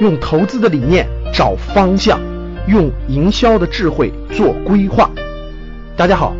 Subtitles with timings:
[0.00, 2.18] 用投资的理念找方向，
[2.66, 5.10] 用营销的智慧做规划。
[5.94, 6.34] 大家好，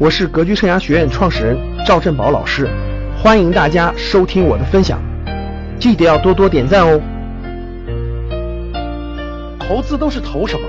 [0.00, 1.56] 我是格局生涯学院创始人
[1.86, 2.68] 赵振宝老师，
[3.16, 5.00] 欢迎大家收听我的分享，
[5.78, 7.00] 记得要多多点赞哦。
[9.60, 10.66] 投资都是投什么？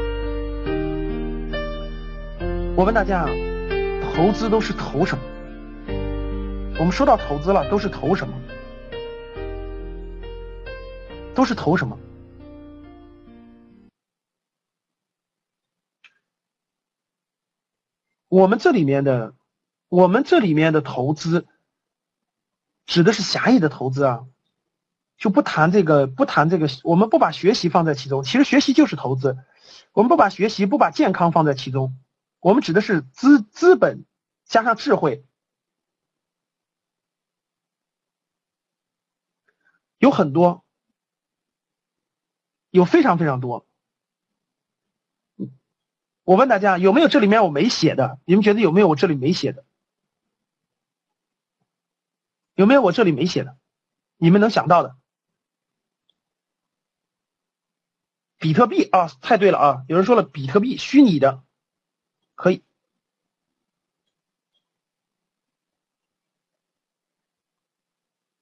[2.75, 3.29] 我问大家啊，
[4.13, 5.23] 投资都是投什么？
[6.77, 8.33] 我们说到投资了，都是投什么？
[11.33, 11.97] 都是投什么？
[18.35, 19.33] 我们这里面的，
[19.87, 21.47] 我们这里面的投资，
[22.85, 24.27] 指的是狭义的投资啊，
[25.15, 28.25] 就不谈这个，不谈这个，我们不把学习放在其中。
[28.25, 29.37] 其实学习就是投资，
[29.93, 31.97] 我们不把学习，不把健康放在其中，
[32.41, 34.03] 我们指的是资资本
[34.43, 35.25] 加上智慧，
[39.97, 40.65] 有很多，
[42.69, 43.65] 有非常非常多。
[46.25, 48.19] 我问大家有没有这里面我没写的？
[48.25, 49.63] 你们觉得有没有我这里没写的？
[52.55, 53.57] 有没有我这里没写的？
[54.17, 54.97] 你们能想到的？
[58.37, 59.85] 比特币啊，太对了啊！
[59.87, 61.43] 有人说了，比特币虚拟的，
[62.35, 62.63] 可以。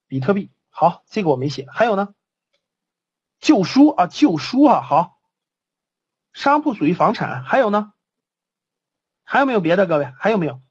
[0.07, 1.67] 比特币好，这个我没写。
[1.69, 2.13] 还有呢？
[3.39, 5.12] 旧书啊，旧书啊，好。
[6.33, 7.93] 商铺属于房产，还有呢？
[9.23, 9.87] 还有没有别的？
[9.87, 10.61] 各位还有没有？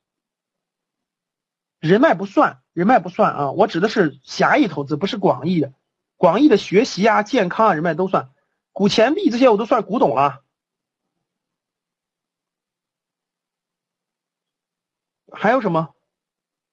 [1.79, 3.51] 人脉不算，人脉不算啊！
[3.53, 5.73] 我指的是狭义投资，不是广义的。
[6.17, 8.31] 广义的学习啊、健康啊、人脉都算。
[8.71, 10.45] 古钱币这些我都算古董了。
[15.33, 15.95] 还有什么？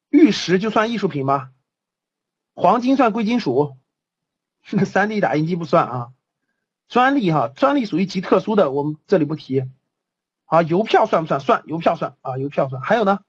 [0.10, 1.52] 玉石就算艺术品吗？
[2.54, 3.78] 黄金算贵金属？
[4.86, 6.14] 三 D 打印机不算啊。
[6.90, 9.64] 专利哈，专利属于极特殊的，我们这里不提。
[10.46, 11.40] 好，邮票算不算？
[11.40, 12.82] 算，邮票算啊，邮票算。
[12.82, 13.20] 还有呢，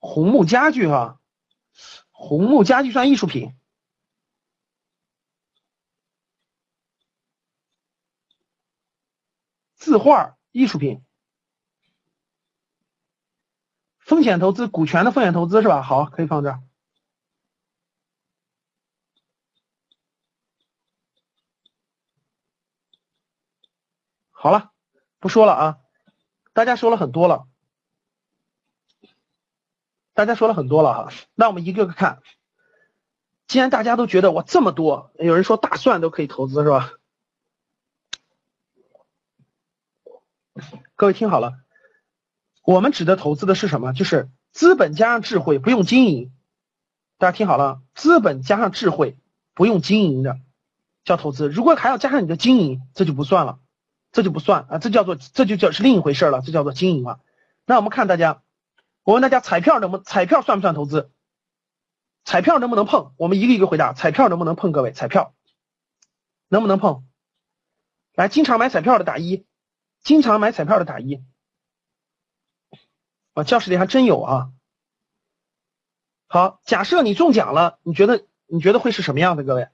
[0.00, 1.20] 红木家具哈，
[2.10, 3.54] 红木家具算艺术品。
[9.76, 11.02] 字画艺术品。
[13.98, 15.82] 风险投资，股权的风险投资是吧？
[15.82, 16.60] 好，可以放这儿。
[24.42, 24.70] 好了，
[25.18, 25.78] 不说了啊！
[26.54, 27.46] 大家说了很多了，
[30.14, 31.12] 大家说了很多了哈。
[31.34, 32.22] 那我们一个个看。
[33.46, 36.90] 既然大家都觉得我这么多，有人说大蒜都可以投资是吧？
[40.96, 41.58] 各位听好了，
[42.64, 43.92] 我们指的投资的是什么？
[43.92, 46.32] 就是资本加上智慧，不用经营。
[47.18, 49.18] 大家听好了，资本加上智慧，
[49.52, 50.40] 不用经营的
[51.04, 51.50] 叫投资。
[51.50, 53.58] 如果还要加上你的经营，这就不算了。
[54.12, 57.20] 这就不算啊，这叫做这就叫是另一回事了，这叫做经营了。
[57.64, 58.42] 那我们看大家，
[59.04, 61.12] 我问大家，彩票能不彩票算不算投资？
[62.24, 63.14] 彩票能不能碰？
[63.16, 64.72] 我们一个一个回答，彩票能不能碰？
[64.72, 65.34] 各位，彩票
[66.48, 67.06] 能不能碰？
[68.14, 69.46] 来，经常买彩票的打一，
[70.02, 71.22] 经常买彩票的打一。
[73.34, 74.50] 啊，教室里还真有啊。
[76.26, 79.44] 好，假设你中奖了，你觉得你觉得会是什么样的？
[79.44, 79.68] 各位，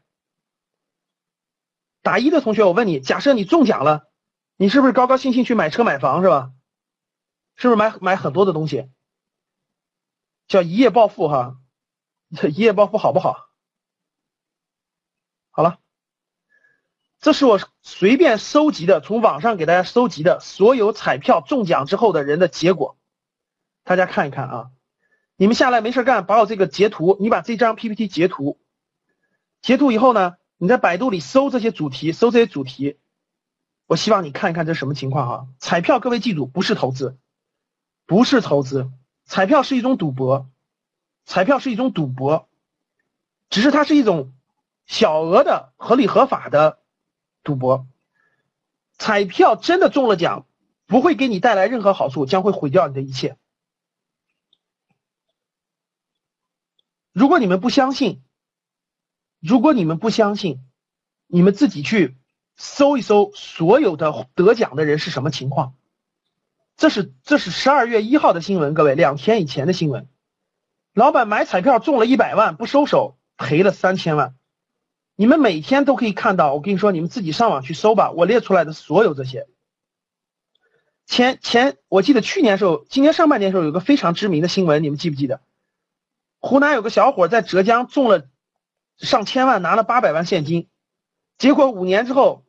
[2.02, 4.10] 打一的同学，我问你，假设你中奖了。
[4.56, 6.52] 你是不是高高兴兴去买车买房是吧？
[7.56, 8.90] 是不是买买很多的东西？
[10.48, 11.56] 叫一夜暴富哈，
[12.54, 13.48] 一夜暴富好不好？
[15.50, 15.78] 好了，
[17.18, 22.98] 这是我随便收集的，从网上给大家收集的所有彩票中奖之后的人的结果，
[23.84, 24.70] 大家看一看啊。
[25.36, 28.58] 你们下来没事干，把我这个截图，你把这张 PPT 截图，
[29.60, 32.98] 截图以后呢，你在百度里搜这些主题，搜这些主题。
[33.86, 35.48] 我希望你看一看这什么情况哈？
[35.58, 37.16] 彩票，各位记住，不是投资，
[38.04, 38.90] 不是投资，
[39.24, 40.50] 彩票是一种赌博，
[41.24, 42.48] 彩票是一种赌博，
[43.48, 44.32] 只是它是一种
[44.86, 46.80] 小额的、合理合法的
[47.44, 47.86] 赌博。
[48.98, 50.46] 彩票真的中了奖，
[50.86, 53.36] 不会给你带来任何好处，将会毁掉你的一切。
[57.12, 58.22] 如果你们不相信，
[59.38, 60.60] 如果你们不相信，
[61.28, 62.16] 你们自己去。
[62.56, 65.74] 搜一搜所有的得奖的人是什么情况？
[66.76, 70.08] 这是这是十二月一号的新闻，各位两天以前的新闻。
[70.92, 74.34] 老板买彩票中了一百万，不收手赔了三千万。
[75.14, 78.10] 你们每天都可以看到，我跟你说，你们自己上网去搜吧。
[78.10, 79.46] 我列出来的所有这些，
[81.06, 85.40] 前前我记得去年时候，今年上半年时候有个非常知名的新闻，你们记不记得？
[86.40, 88.26] 湖南有个小伙在浙江中了
[88.96, 90.68] 上千万，拿了八百万现金。
[91.36, 92.45] 结果五年之后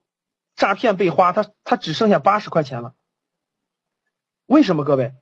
[0.57, 2.93] 诈骗被花，他他只剩下八十块钱了。
[4.47, 5.13] 为什么各位？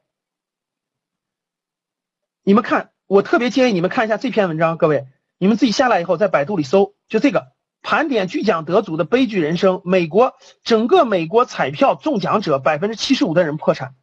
[2.41, 7.51] 你们看，我特别建议你们看一下这篇文章，各位，你们自己下来以后在百度里搜，就这个
[7.81, 9.81] 盘点巨奖得主的悲剧人生。
[9.83, 13.95] 美国整个美国彩票中奖者百分之七十五的人破产，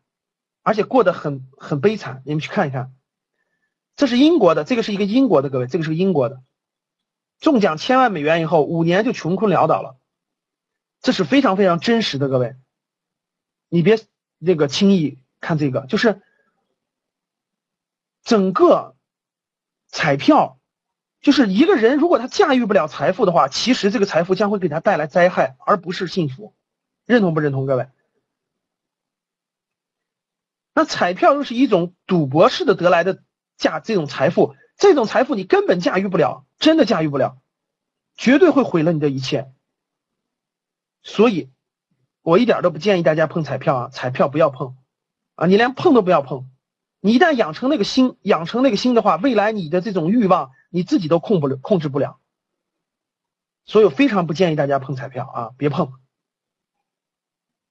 [0.62, 2.22] 而且过得很很悲惨。
[2.26, 2.92] 你们去看一看，
[3.96, 6.42] 这是英国的，这个是一个英国的，各位，这个是英国的，
[7.40, 9.96] 中奖千万美元以后五年就穷困潦倒了，
[11.02, 12.56] 这是非常非常真实的，各位，
[13.68, 13.98] 你别
[14.38, 16.22] 那个轻易看这个，就是。
[18.24, 18.94] 整个
[19.88, 20.60] 彩票
[21.20, 26.54] 就是一个人，如果他驾驭不了财富的话，其实这个财富将会给他带来灾害，而不是幸福。
[27.04, 27.88] 认同不认同，各位？
[30.72, 33.24] 那彩票又是一种赌博式的得来的
[33.56, 37.38] 价，这种财富，这种财富你根本驾驭不了，真的驾驭不了，
[38.16, 39.52] 绝对会毁了你的一切。
[41.02, 41.50] 所以，
[42.22, 44.76] 我一点都不建议大家碰彩票啊，彩票不要碰
[45.34, 46.48] 啊，你连碰都不要碰。
[47.00, 52.18] 你一旦养成那个心，养成那个心的话，未来你的这种欲望你自己都控不了，控制不了。
[53.64, 55.92] 所以我非常不建议大家碰彩票啊，别碰。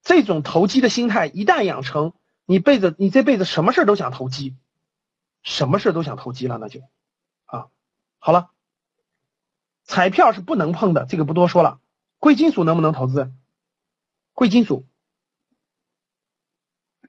[0.03, 2.13] 这种投机的心态一旦养成，
[2.45, 4.55] 你辈子你这辈子什么事都想投机，
[5.43, 6.81] 什么事都想投机了，那就
[7.45, 7.67] 啊，
[8.19, 8.49] 好了。
[9.83, 11.80] 彩票是不能碰的，这个不多说了。
[12.21, 13.33] 贵金属能不能投资？
[14.33, 14.87] 贵金属，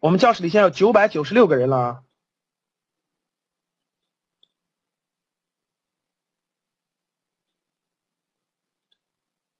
[0.00, 2.04] 我们教室里现在有九百九十六个人了啊。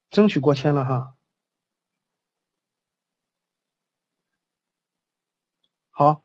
[0.09, 1.17] 争取过千了哈，
[5.91, 6.25] 好，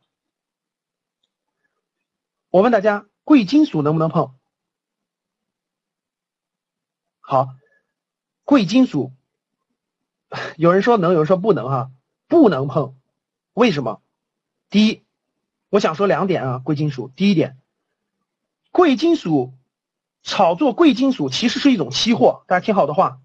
[2.47, 4.39] 我问大家，贵金属能不能碰？
[7.19, 7.55] 好，
[8.45, 9.13] 贵金属，
[10.57, 11.91] 有人说能，有人说不能哈，
[12.27, 12.95] 不能碰，
[13.53, 14.01] 为什么？
[14.69, 15.03] 第一，
[15.69, 17.57] 我想说两点啊，贵金属，第一点，
[18.71, 19.53] 贵金属
[20.23, 23.19] 炒作贵金属其实是一种期货，大家听好的话。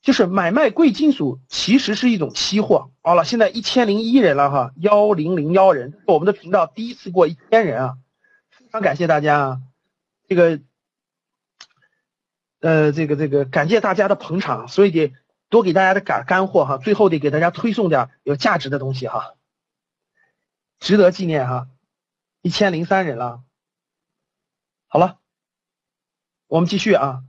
[0.00, 2.92] 就是买卖贵金属其实是一种期货。
[3.02, 7.98] 好了，现在一千零一人了哈，幺零零幺人，我们的频道第一次过一千人啊，
[8.50, 9.60] 非常感谢大家啊，
[10.28, 10.60] 这个，
[12.60, 15.12] 呃，这个这个感谢大家的捧场，所以得
[15.48, 19.34] 多给大家的干干货哈，最后得给大家推送点有价值的东西哈，
[20.78, 21.68] 值得纪念哈，
[22.42, 23.42] 一千零三人了，
[24.86, 25.18] 好了，
[26.46, 27.24] 我们继续啊。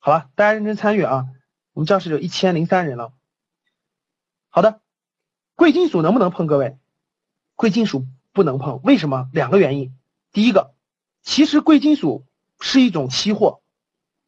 [0.00, 1.26] 好了，大家认真参与啊！
[1.72, 3.12] 我们教室有一千零三人了。
[4.48, 4.80] 好的，
[5.54, 6.46] 贵金属能不能碰？
[6.46, 6.78] 各位，
[7.56, 9.28] 贵金属不能碰，为什么？
[9.34, 9.94] 两个原因。
[10.32, 10.74] 第一个，
[11.22, 12.26] 其实贵金属
[12.58, 13.60] 是一种期货，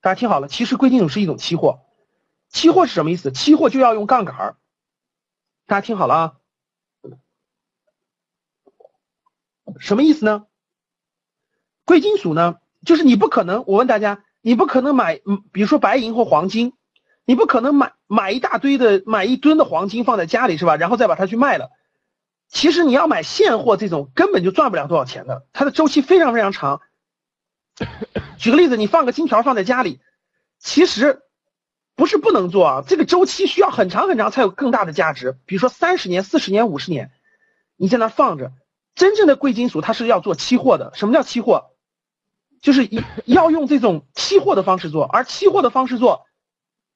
[0.00, 1.80] 大家听好了，其实贵金属是一种期货。
[2.48, 3.30] 期货是什么意思？
[3.32, 4.56] 期货就要用杠杆儿。
[5.66, 6.32] 大家听好了啊，
[9.78, 10.46] 什么意思呢？
[11.84, 14.24] 贵金属呢，就是你不可能，我问大家。
[14.42, 15.20] 你不可能买，
[15.52, 16.72] 比如说白银或黄金，
[17.26, 20.76] 你不可能买买一大堆的，买一吨的黄金放在家里是吧？
[20.76, 21.68] 然后再把它去卖了。
[22.48, 26.80] 其实你要买现货这种根本就赚不了多少钱的，它的周期非常非常长。
[28.38, 30.00] 举个例子，你放个金条放在家里，
[30.58, 31.22] 其实
[31.96, 35.38] 不是不能做啊，这个周期需要很长很长才有更大的价值。
[35.46, 37.10] 比如说三十年、四十年、五十年，
[37.76, 38.52] 你在那放着，
[38.94, 40.92] 真正的贵金属它是要做期货的。
[40.94, 41.70] 什么叫期货？
[42.60, 42.88] 就是
[43.24, 46.26] 要用这种期货的方式做，而期货的方式做，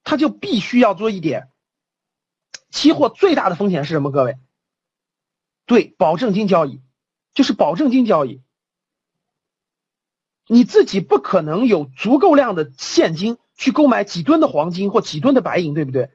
[0.02, 1.48] 它就必须要做一点。
[2.70, 4.10] 期货最大的风险是什么？
[4.10, 4.36] 各位，
[5.64, 6.82] 对，保证金交易，
[7.32, 8.42] 就是保证金交易。
[10.46, 16.10] 你自己不可能有足够量的现金去购买几吨的黄金或几吨的白银，对不对？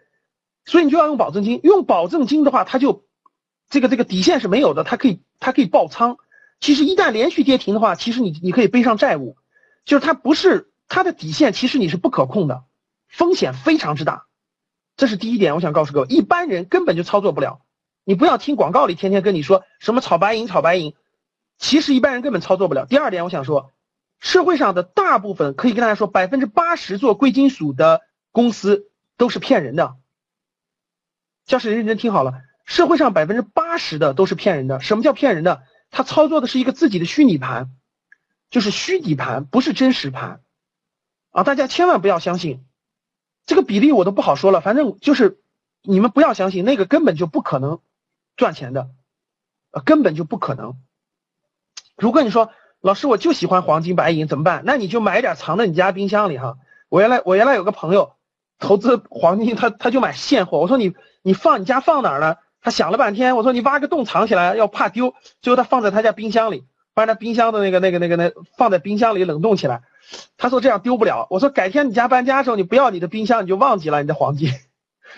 [0.65, 1.59] 所以你就要用保证金。
[1.63, 3.05] 用保证金的话，它就
[3.69, 6.17] 这个这个底线是没有的，它可以它可以爆仓。
[6.59, 9.37] 其实一旦连续跌停的话，其实你你可以背上债务，
[9.85, 12.63] 就是它不是它的底线，其实你是不可控的，
[13.07, 14.25] 风险非常之大，
[14.97, 15.55] 这是第一点。
[15.55, 17.61] 我想告诉各位，一般人根本就操作不了。
[18.03, 20.93] 你不要听广告里天天跟你说什么炒白银、炒白银，
[21.57, 22.85] 其实一般人根本操作不了。
[22.85, 23.71] 第二点，我想说，
[24.19, 29.95] 社会上的大部分可以跟大家说，百分之八十做贵金属的公司都是骗人的。
[31.45, 34.79] 教室认真听好了，社会上百分之八十的都是骗人的。
[34.81, 35.63] 什么叫骗人的？
[35.89, 37.71] 他操作的是一个自己的虚拟盘，
[38.51, 40.41] 就是虚拟盘，不是真实盘，
[41.31, 42.63] 啊，大家千万不要相信，
[43.47, 45.41] 这个比例我都不好说了，反正就是
[45.81, 47.81] 你们不要相信那个根本就不可能
[48.35, 48.91] 赚钱的，
[49.71, 50.75] 呃，根本就不可能。
[51.97, 54.63] 如果你说老师我就喜欢黄金白银，怎么办？
[54.65, 56.57] 那你就买点藏在你家冰箱里哈。
[56.87, 58.13] 我原来我原来有个朋友
[58.57, 60.59] 投资黄金，他他就买现货。
[60.59, 62.37] 我说你你放你家放哪儿呢？
[62.61, 65.13] 他想了半天，我说你挖个洞藏起来，要怕丢。
[65.41, 69.81] 最后他放在他家冰箱里，把那冰箱的那个那个那个那放在冰箱里冷冻起来。
[70.37, 71.27] 他说这样丢不了。
[71.29, 74.51] 我说改天你家搬家的时候，你不要你的冰箱，你就忘记了你的黄金。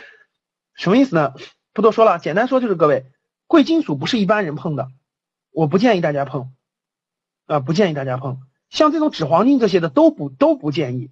[0.76, 1.34] 什么意思呢？
[1.74, 3.06] 不多说了，简单说就是各位，
[3.48, 4.88] 贵金属不是一般人碰的，
[5.52, 6.52] 我不建议大家碰，
[7.52, 8.40] 啊，不建议大家碰。
[8.70, 11.12] 像这种纸黄金这些的都不都不建议，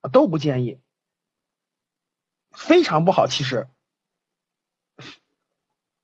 [0.00, 0.78] 啊，都不建议，
[2.52, 3.68] 非常不好，其实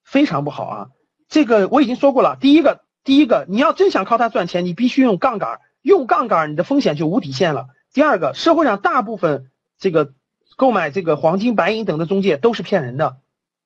[0.03, 0.91] 非常不好啊。
[1.29, 7.69] 这个我已经说过了，第一个，第一个，你要真想靠它赚钱，你必须用杠杆，用杠杆你的风险就无底线了。
[7.93, 10.15] 第二个，社会上大部分这个。
[10.55, 13.17] 购买这个黄金、白银等的中介都是骗人的，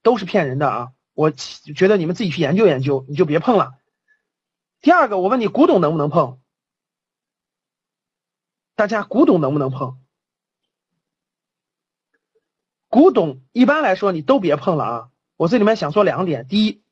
[0.05, 0.93] 都是骗人的啊！
[1.15, 3.75] 我觉得你们自己去研究研究，你就别碰了。
[4.81, 6.41] 第二个，我问你，古董能不能碰？
[8.75, 9.99] 大家，古董能不能碰？
[12.89, 15.11] 古董一般来说你都别碰了啊！
[15.37, 16.83] 我这里面想说两点：第一，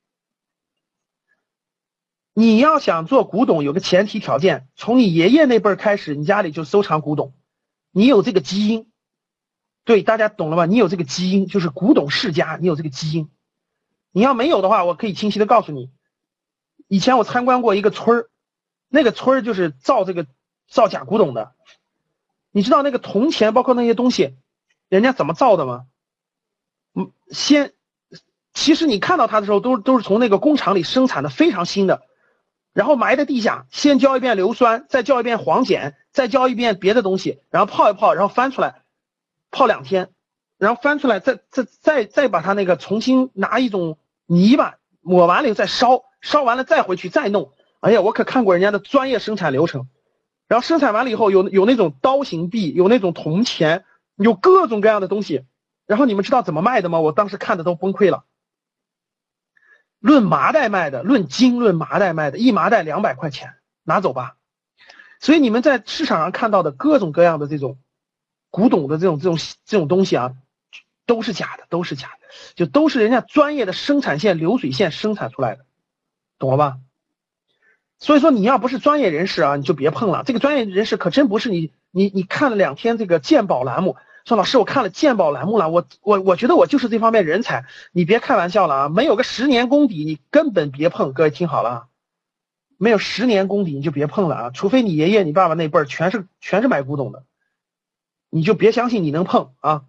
[2.35, 7.35] 你要想做古董，有个前提条件，从你爷爷那辈开始，你家里就收藏古董，
[7.91, 8.91] 你有这个基因。
[9.85, 10.67] 对，大家懂了吧？
[10.67, 13.31] 你有这个基因，就是古董世家，你有这个基因。
[14.11, 15.91] 你要没有的话，我可以清晰的告诉你，
[16.89, 18.29] 以前我参观过一个村儿，
[18.89, 20.27] 那个村儿就是造这个
[20.69, 21.53] 造假古董的。
[22.51, 24.37] 你知道那个铜钱，包括那些东西，
[24.89, 25.87] 人家怎么造的吗？
[26.95, 27.73] 嗯，先，
[28.53, 32.03] 其实你看到它的时候，都都是从那个工厂里生产的，非常新的，
[32.73, 38.83] 然后埋在地下，先浇一遍硫酸，再浇一遍黄碱，再浇一遍别的东西，然后泡一泡，然后翻出来。
[39.51, 40.11] 泡两天，
[40.59, 47.53] 然后翻出来，再再再再把它那个重新拿一种泥巴抹完了以后再烧，烧完了再回去再弄。
[47.81, 49.87] 哎呀，我可看过人家的专业生产流程。
[50.49, 53.85] 然后生产完了以后，有有那种刀形币，有那种铜钱，
[54.17, 55.45] 有各种各样的东西。
[55.87, 56.99] 然后你们知道怎么卖的吗？
[57.01, 58.25] 我当时看的都崩溃了。
[60.01, 63.55] 论麻袋卖的，论斤论麻袋卖的，一麻袋两百块钱，
[63.85, 64.37] 拿走吧。
[65.21, 67.79] 所以你们在市场上看到的各种各样的这种。
[68.51, 70.37] 古董的这种这种这种东西啊，
[71.07, 75.64] 都是假的，都是假的，就都是人家专业的生产线流水线生产出来的，
[76.45, 76.79] 懂了吧？
[77.99, 80.25] 所以说你要不是专业人士啊，你就别碰了。
[80.27, 83.97] 这个专业人士可真不是你你你看了两天这个鉴宝栏目，
[84.27, 88.89] 说老师我看了鉴宝栏目了，我我我觉得我就是这方面人才，你别开玩笑了啊！
[88.89, 91.15] 没有个十年功底，你根本别碰。
[91.15, 91.89] 各位听好了，
[92.77, 94.51] 没有十年功底你就别碰了啊！
[94.51, 97.25] 除非你爷爷你爸爸那辈儿全是全是买古董的。
[98.29, 99.85] 你就别相信你能碰啊！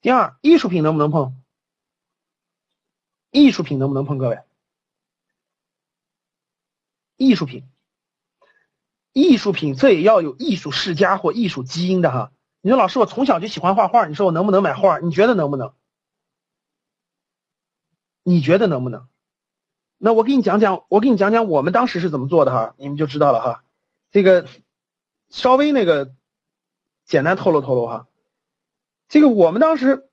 [0.00, 1.36] 第二，艺术品能不能碰？
[3.30, 4.18] 艺术品能不能碰？
[4.18, 4.38] 各位，
[7.16, 7.64] 艺术品，
[9.12, 12.32] 艺术品这也要有艺术世家或艺术基因的哈。
[12.60, 14.98] 你说老师，我从小就喜欢画画，你说我能不能买画？
[14.98, 15.72] 你觉得能不能？
[18.22, 19.06] 你觉得能不能？
[19.98, 23.64] 那我给你讲讲，我给你讲讲我们当时是怎么做的哈，你们就知道了哈。
[24.10, 24.46] 这个
[25.30, 26.14] 稍微那个。
[27.06, 28.08] 简单透露透露哈，
[29.10, 30.08] 这个我们当时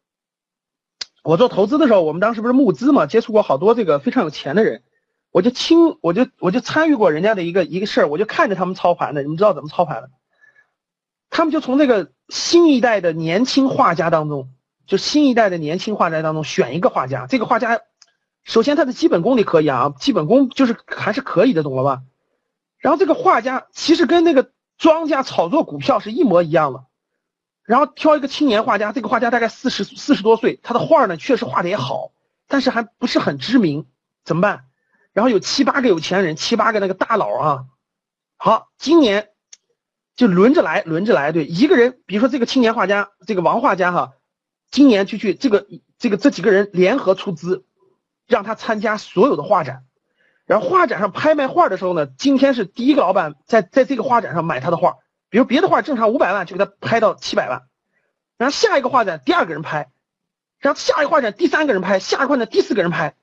[1.23, 4.83] 我做投资的时候，我们当时不是募资嘛，接触过好多这个非常有钱的人，
[5.31, 10.09] 我就亲我就我就参与过人家的一个一个事儿，我就看着他们操盘的，你们知道怎么操盘的？
[11.29, 14.49] 他们就从这个新一代的年轻画家当中，
[14.85, 17.81] 就新一代的年轻画家当中选一个画家，这个画家
[18.43, 22.01] 首先他的基本功你可以啊，基本功就是还是可以的，懂了吧？
[22.77, 24.51] 然后这个画家其实跟那个。
[24.77, 26.85] 庄家炒作股票是一模一样的，
[27.65, 32.13] 然后挑一个青年画家，这个画家大概四十四十多岁，他的画呢确实画的也好，
[32.47, 33.85] 但是还不是很知名，
[34.23, 34.63] 怎么办？
[35.13, 37.65] 然后有七八个有钱人，七八个那个大佬啊，
[38.37, 39.29] 好，今年
[40.15, 44.13] 就轮着来，轮着来，对，一个人，比如说这个青年画家，这个王画家哈，
[44.69, 47.65] 今年就去这个这个这几个人联合出资，
[48.27, 49.83] 让他参加所有的画展。
[50.45, 54.97] 然后画展上拍卖画的时候呢，今天是第一个老板在在这个画展上买他的画，
[55.29, 57.61] 比如别的画正常五百万就给他拍到七百万，
[58.37, 59.89] 然后下一个画展第二个人拍，
[60.59, 63.15] 然后下一个画展第三个人拍，下一个画展第四个人拍，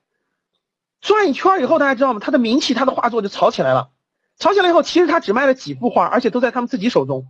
[1.00, 2.20] 转一圈以后大家知道吗？
[2.22, 3.90] 他的名气，他的画作就炒起来了，
[4.38, 7.26] 炒起来以后其实他只卖了几幅画，而且都在他们自己手中，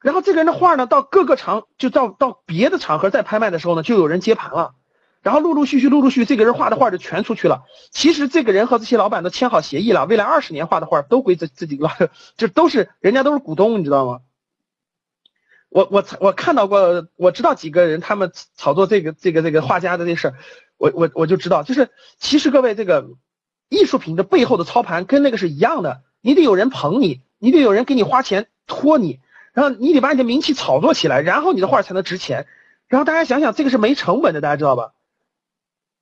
[0.00, 4.74] 然后这个人的画呢到各个场就到到别的场合再拍卖的时候呢，就有人接盘了。
[5.20, 7.64] 然后陆陆续续、陆陆续续，这个人画的画就全出去了。
[7.90, 11.90] 其实这个人和这些老板都签好协议了，未来二十年画的画都归这这几个，
[12.38, 14.20] 就都是人家都是股东，你知道吗？
[15.68, 20.34] 我我我看到过，我知道几个人他们炒作这个这个这个画家的这事儿，
[20.76, 23.08] 我我我就知道，就是其实各位这个
[23.68, 29.20] 艺术品的背后的操盘跟那个是一样的，你得有人捧你，你得有人给你花钱托你，
[29.52, 32.46] 然后你得把你的名气炒作起来，然后你的画才能值钱。
[32.86, 34.92] 然后大家想想，这个是没成本的，大家知道吧？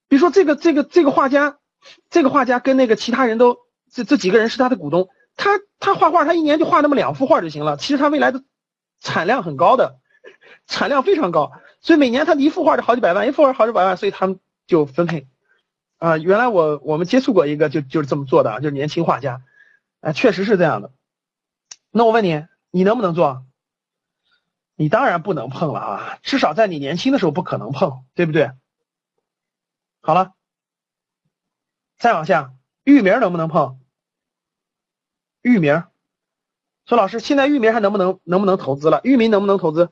[0.09, 1.59] 比如说这个这个这个画家，
[2.11, 3.59] 这个画家跟那个其他人都
[3.91, 8.45] 这这几个人是他的股东，他他画画他一年就画那么两幅画就行了，其实他未来的
[9.07, 10.01] 产量很高的，
[10.67, 15.29] 产量非常高，所以每年他一幅画就好几百万，一幅画好几百万，所以他们就分配。
[15.99, 19.43] 啊，原来我我们接触过一个就就是这么做的啊，就是年轻画家，
[20.01, 20.91] 啊，确实是这样的。
[21.93, 23.47] 那我问你，你能不能做？
[24.75, 28.51] 你当然不能碰了啊，至少在你年轻的时候不可能碰，对不对？
[30.03, 30.35] 好了，
[31.97, 33.79] 再往下，域名能不能碰？
[35.43, 35.85] 域名，
[36.87, 39.01] 说老师，现在域名还能不能能不能投资了？
[39.03, 39.91] 域名能不能投资？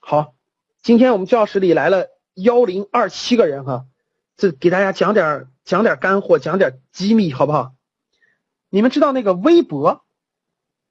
[0.00, 0.34] 好，
[0.82, 3.84] 今天我们教室里来了幺零二七个人哈，
[4.36, 7.74] 这给大家讲点讲点干货，讲点机密，好不好？
[8.70, 10.04] 你们知道那个微博，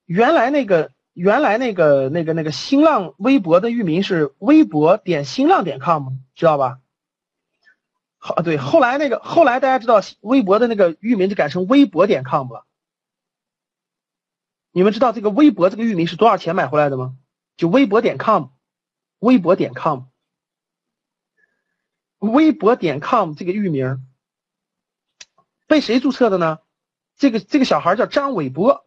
[0.05, 0.91] 原来那个。
[1.13, 6.79] 原来那个那个那个新浪微博的域名是微博点新浪点 com，吗知道吧？
[8.17, 12.65] 好，对，后来那个后来大家知道微博的那个域名就改成微博点 com 了。
[14.71, 17.15] 你们知道这个微博这个域名是多少钱买回来的吗？
[17.57, 18.47] 就微博点 com，
[19.19, 20.03] 微博点 com，
[22.19, 24.05] 微博点 com 这个域名
[25.67, 26.59] 被谁注册的呢？
[27.17, 28.85] 这个这个小孩叫张伟波。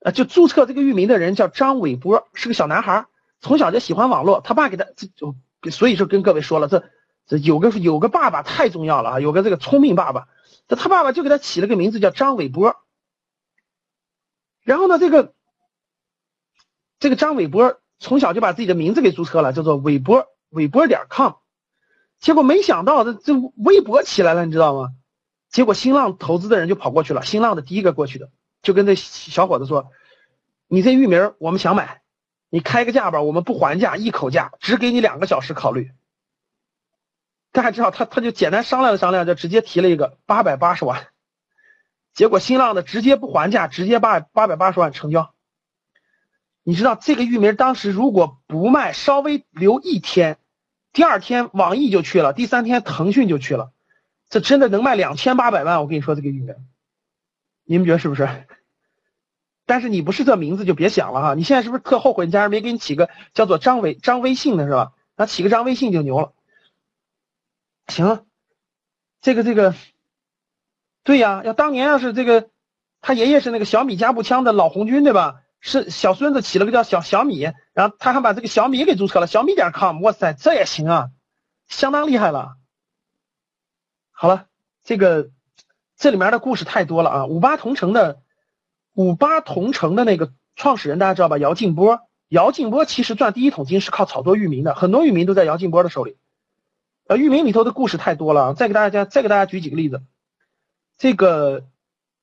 [0.00, 3.06] 呃，就注册这个域名的人叫张伟波，是个小男孩，
[3.40, 4.40] 从小就喜欢网络。
[4.40, 5.36] 他爸给他，就
[5.70, 6.82] 所以就跟各位说了，这
[7.26, 10.26] 这有个有个爸爸太重要了啊，有个这个聪明爸爸。
[10.66, 12.81] 这他爸爸就给他起了个名字叫张伟波。
[14.62, 15.34] 然后呢，这个
[16.98, 21.34] 这个张伟波从小就把自己的名字给注册了，叫做伟波伟波点 com。
[22.20, 24.90] 结果没想到这这微博起来了，你知道吗？
[25.50, 28.30] 结果新浪投资的人就跑过去了，新浪的第一个过去的。
[28.62, 29.90] 就跟这小伙子说
[30.68, 32.00] ：“你这域名我们想买，
[32.48, 35.90] 你开个价吧，我们不还价，一口价，只给你两个小时考虑。”
[37.50, 41.08] 大家知道他他就简单商量了商量，就直接提了一个八百八十万。
[42.14, 45.34] 结果新浪的直接不还价，直接八八百八十万成交。
[46.62, 50.38] 你知道这个域名当时如果不卖，稍微留一天，
[50.92, 53.72] 第二天网易就去了，第三天腾讯就去了，
[54.28, 55.80] 这真的能卖两千八百万。
[55.80, 56.54] 我跟你说这个域名。
[57.64, 58.28] 你们觉得是不是？
[59.64, 61.34] 但是你不是这名字就别想了哈！
[61.34, 62.26] 你现在是不是特后悔？
[62.26, 64.92] 你家人没给你起个叫做张伟张微信的是吧？
[65.16, 66.32] 那起个张微信就牛了。
[67.86, 68.26] 行，
[69.20, 69.74] 这个这个，
[71.04, 72.50] 对呀，要当年要是这个
[73.00, 75.40] 他爷爷是那个小米加步枪的老红军对吧？
[75.60, 81.10] 是小孙子起了个叫小小米，然后他还把这个小米给注册了，小米点 com，哇塞，这也行啊，
[81.68, 82.56] 相当厉害了。
[84.10, 84.46] 好了，
[84.84, 85.30] 这个。
[85.94, 87.26] 这里面的故事太多了啊！
[87.26, 88.22] 五八同城的
[88.92, 91.38] 五八同城的那个创始人大家知道吧？
[91.38, 96.16] 姚劲波，姚劲波其实赚第一桶金是靠炒作域名的，很多域名都在姚劲波的手里。
[97.06, 100.02] 呃，域名里头的故事太多了，再给大家再给大家举几个例子。
[101.02, 101.64] 这个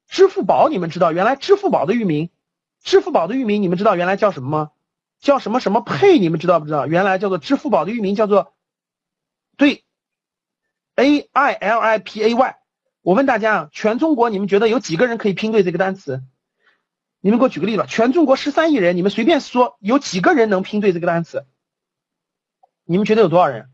[0.07, 2.29] 支付宝你们知道，原来支付宝的域名，
[2.81, 4.71] 支付宝的域名你们知道原来叫什么吗？
[5.19, 6.17] 叫什么什么配？
[6.17, 6.87] 你们知道不知道？
[6.87, 8.53] 原来叫做支付宝的域名叫做
[9.57, 9.83] 对
[10.95, 12.55] ，A I L I P A Y。
[13.01, 16.23] 我问大家啊，全中国你们觉得有几个人可以拼对这个单词？
[17.19, 21.45] 你们给我举个例子，全中国十三亿人，你们随便说有几个人能拼对这个单词？
[22.85, 23.69] 你们觉得有多少人？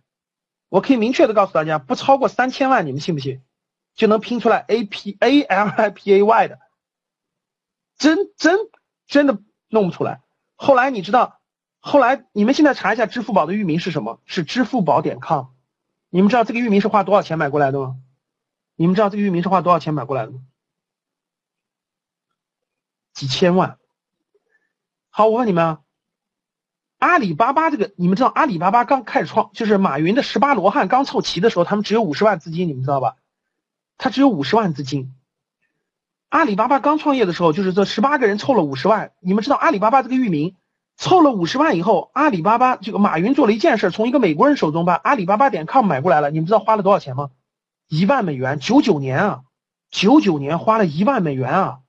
[0.70, 3.44] 我可以明确的告诉大家，不超过三千万，你们信不信？
[3.96, 6.60] 就能拼出来 A P A L I P A Y 的，
[7.98, 8.60] 真真
[9.08, 10.22] 真的弄不出来。
[10.56, 11.40] 后来你知道，
[11.80, 14.22] 后来你们现在查一下支付宝的域名是什么？
[14.26, 15.48] 是支付宝点 com。
[16.10, 17.98] 你们知道这个域名是花多少钱买过来的吗？
[18.76, 20.42] 你们知道这个域名是花多少钱买过来的吗？
[23.14, 23.80] 几千万。
[25.10, 25.82] 好，我问你们啊，
[26.98, 33.16] 阿里巴巴这个，你们知道阿里巴巴刚开始创，就是马云的十八罗汉刚凑齐的时候，他们只有五十万资金，你们知道吧？
[33.98, 35.14] 他只有五十万资金。
[36.30, 39.12] 阿里巴巴刚创业的时候，就是这十八个人凑了五十万。
[39.20, 40.56] 你们知道阿里巴巴这个域名
[40.98, 46.32] 凑了五十万以后，阿里巴巴这个马云做了一件事，从一个美国人手中把阿里巴巴点 com 买过来了。
[46.32, 47.30] 你们知道花了多少钱吗？
[47.88, 49.42] 一万美元，九九年啊，
[49.92, 51.80] 九九年花了一万美元啊，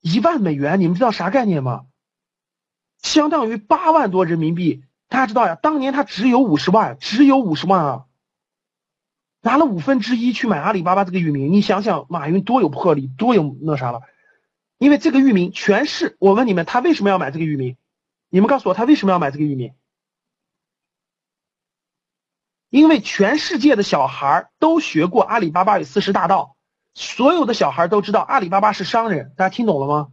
[0.00, 1.86] 一万美元，你们知道啥概念吗？
[3.02, 4.84] 相当于八万多人民币。
[5.08, 8.04] 大家知道呀，当年他只有五十万，只有五十万啊，
[9.40, 11.52] 拿了五分之一去买阿里巴巴这个域名。
[11.52, 14.02] 你想想，马云多有魄力，多有那啥了？
[14.78, 17.76] 因为这个域名全是，我问你们，他为什么要买这个域名？
[18.28, 19.72] 你们告诉我，他为什么要买这个域名？
[22.68, 26.56] 因为全世界的小孩都学过阿里巴巴与四十大盗，
[26.92, 30.08] 所有的小孩都知道阿里巴巴是商人，大家听懂了吗？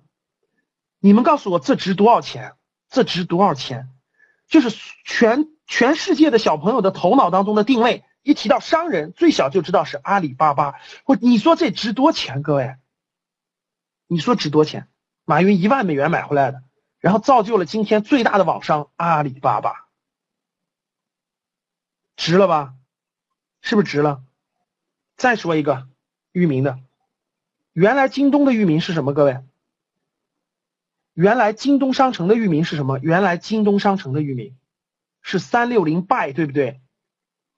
[1.00, 2.54] 你们告诉我这值多少钱？
[2.90, 3.90] 这值多少钱？
[4.48, 4.70] 就是
[5.04, 10.80] 全全世界的小朋友的头脑当中的定位，一提到商人，最小就知道是阿里巴巴。
[11.06, 12.42] 我你说这值多钱？
[12.42, 12.78] 各位，
[14.08, 14.88] 你说值多钱？
[15.26, 16.64] 马云一万美元买回来的，
[17.00, 19.88] 然后造就了今天最大的网商阿里巴巴，
[22.16, 22.74] 值了吧？
[23.62, 24.24] 是不是值了？
[25.16, 25.88] 再说一个。
[26.34, 26.80] 域名的，
[27.74, 29.14] 原来京东的域名是什么？
[29.14, 29.44] 各位，
[31.14, 32.98] 原来京东商城的域名是什么？
[32.98, 34.58] 原来京东商城的域名
[35.22, 36.82] 是三六零 buy，对不对？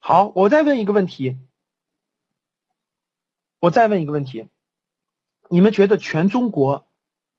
[0.08, 1.40] 好，我再问一个问题，
[3.60, 4.48] 我再问一个问题，
[5.50, 6.88] 你们觉得全中国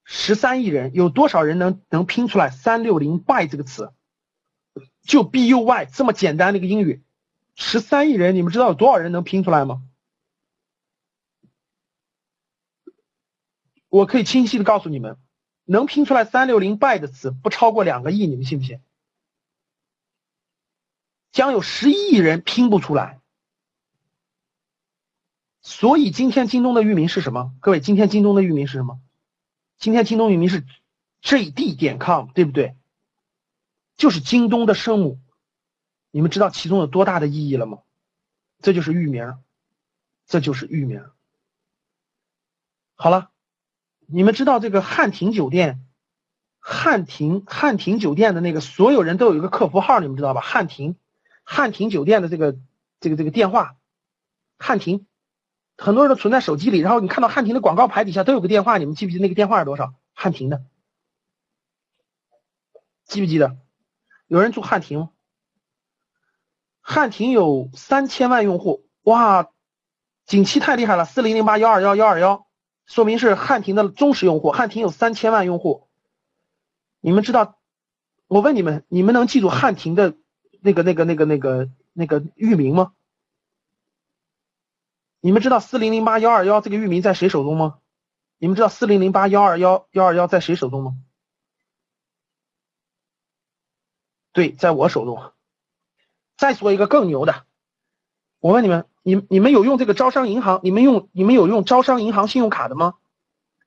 [0.03, 3.93] 十三亿人有多少人能能拼出来三六零 buy 这个词？
[5.03, 7.05] 就 b u y 这么简单的一个英语，
[7.55, 9.85] 十三亿人，你们知道有多少人能拼出来吗？
[13.89, 15.19] 我可以清晰的告诉你们，
[15.67, 18.81] 能拼出来三六零 buy 的词不超过两个亿，你们信不信？
[21.37, 23.20] 将有十一亿人拼不出来。
[25.61, 27.53] 所以今天京东的域名是什么？
[27.61, 28.99] 各位，今天京东的域名是什么？
[29.77, 30.64] 今天京东域名是
[31.20, 32.75] jd 点 com，对不对？
[33.99, 35.20] 就是京东的声母。
[36.11, 37.81] 你们知道其中有多大的意义了吗？
[38.62, 39.35] 这就是域名，
[40.27, 41.05] 这就是域名。
[42.94, 43.31] 好了。
[44.07, 45.85] 你们知道这个汉庭酒店，
[46.61, 50.40] 汉庭汉庭酒店的那个所有人都有一个客服号，你们知道吧？
[50.40, 50.96] 汉庭，
[51.49, 52.57] 汉庭酒店的这个
[52.99, 53.77] 这个这个电话，
[54.59, 55.07] 汉庭，
[55.79, 56.81] 很多人都存在手机里。
[56.81, 59.95] 然后你看到汉庭的广告牌底下都有个电话，你们记不记得那个电话是多少？
[60.13, 60.65] 汉庭的，
[63.05, 63.57] 记不记得？
[64.27, 65.11] 有人住汉庭吗？
[66.81, 69.49] 汉庭有三千万用户，哇，
[70.27, 72.47] 景气太厉害了，四零零八幺二幺幺二幺。
[72.87, 75.89] 说明是汉庭的忠实用户，汉庭有三千万用户。
[77.01, 77.57] 你们知道？
[78.27, 80.17] 我问你们，你们能记住汉庭的
[80.67, 82.93] 那个、那个、那个、那个、那个域名吗？
[85.21, 87.79] 你们知道四零零八幺二幺这个域名在谁手中吗？
[88.39, 90.97] 你们知道四零零八幺二幺幺二幺在谁手中吗？
[94.33, 95.33] 对，在我手中。
[96.37, 97.47] 再说一个更牛的，
[98.41, 98.87] 我问你们。
[99.03, 100.59] 你你们有用这个招商银行？
[100.65, 102.95] 你们用你们有用招商银行信用卡的吗？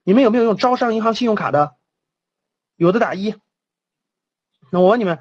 [0.03, 1.77] 你们有没有用招商银行信用卡的？
[2.75, 3.35] 有的打一。
[4.69, 5.19] 那我问你们，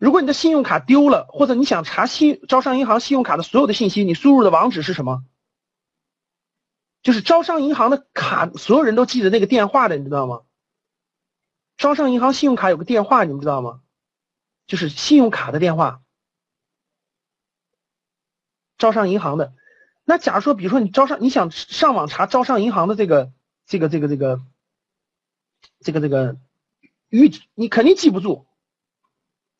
[0.00, 5.22] 如果你的信用卡丢了，或者你想查信招商银行信用卡的所有的信息，你输入的网址是什么？
[7.02, 10.40] 就是招商银行的卡，所有人都记得那个电话的，你知道吗？
[11.76, 13.82] 招商银行信用卡有个电话，你们知道吗？
[14.66, 16.00] 就是信用卡的电话。
[18.78, 19.52] 招商银行的，
[20.04, 23.30] 那假如说，比如说你招商，你想上网查招商银行的这个
[23.66, 24.40] 这个这个这个
[25.80, 26.38] 这个这个
[27.10, 28.46] 预，你肯定记不住，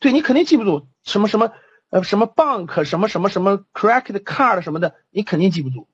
[0.00, 1.52] 对你肯定记不住什么什么
[1.90, 5.86] 呃什么 bank 什么什么什么 credit card 什么的，你肯定记不住。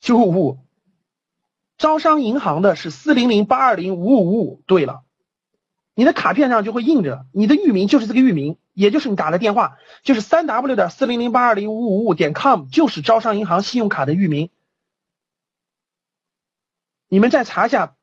[0.00, 0.58] 就五，
[1.76, 4.62] 招商银行的是四零零八二零五五五五。
[4.66, 5.04] 对了，
[5.94, 8.58] 你的卡片上就会印着你的域名就是这个域名。
[8.72, 14.50] 也就是你打的电话，就是三 w 点四零零八二零五五五点 com，就是招商银行信用卡的域名。
[17.08, 17.96] 你们再查一下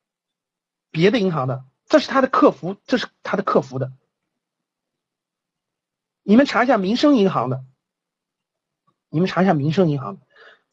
[0.92, 3.94] 别的银行的，这是他的客服，这是他的客服的。
[6.28, 7.64] 你们查一下民生银行的，
[9.10, 10.18] 你们查一下民生银行。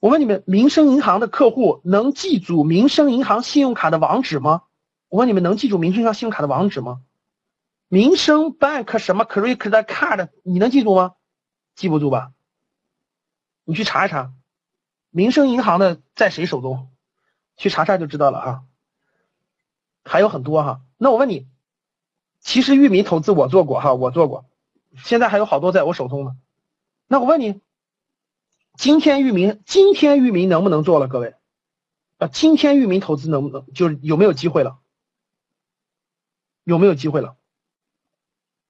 [0.00, 4.62] 我问你们，民生银行的客户能记住民生银行信用卡的网址吗？
[5.08, 7.02] 我问你们，能记住民生银行信用卡的网址吗？
[7.88, 11.16] 民生 bank 什么 credit card 你能记住吗？
[11.74, 12.32] 记不住吧？
[13.64, 14.32] 你去查一查，
[15.10, 16.88] 民生银行的在谁手中？
[17.58, 18.62] 去查查就知道了啊。
[20.02, 20.80] 还有很多哈。
[20.96, 21.46] 那我问你，
[22.40, 24.46] 其实域名投资我做过哈，我做过，
[24.96, 26.37] 现在还有好多在我手中呢。
[27.07, 27.61] 那我问你，
[28.74, 31.09] 今天域名今天域名能不能做了？
[31.09, 31.35] 各位
[32.18, 34.78] 啊，今天域名投资能不能就是有没有机会了？
[36.64, 37.37] 有没有机会了？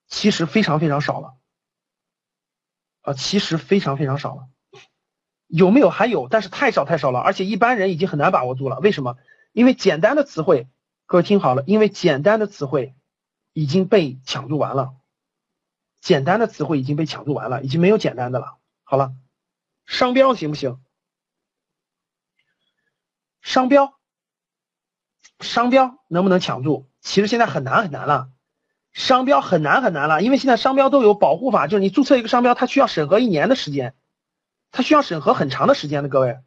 [0.08, 1.34] 其实非常非常少了，
[3.00, 4.48] 啊，其实非常非常少了，
[5.46, 5.88] 有没有？
[5.90, 8.78] 还有，但是太少太少了，而且一般人已经很难把握住了。
[8.80, 9.16] 为什么？
[9.52, 10.68] 因为简单的词汇，
[11.06, 12.94] 各位听好了，因为简单的词汇
[13.52, 14.94] 已经被抢注完了，
[16.02, 18.58] 简单的词汇已经被抢注完了，已经没有简单的了。
[18.82, 19.14] 好了，
[19.86, 20.80] 商标行不行？
[23.40, 23.94] 商标，
[25.38, 26.88] 商标能不能抢注？
[27.00, 28.28] 其实现在很难很难了。
[28.92, 33.94] 商标很难很难了，因为现在商标都有保护法，就是你注册一个商标，它需要审核一年的时间，
[34.72, 36.08] 它需要审核很长的时间的。
[36.08, 36.40] 各位，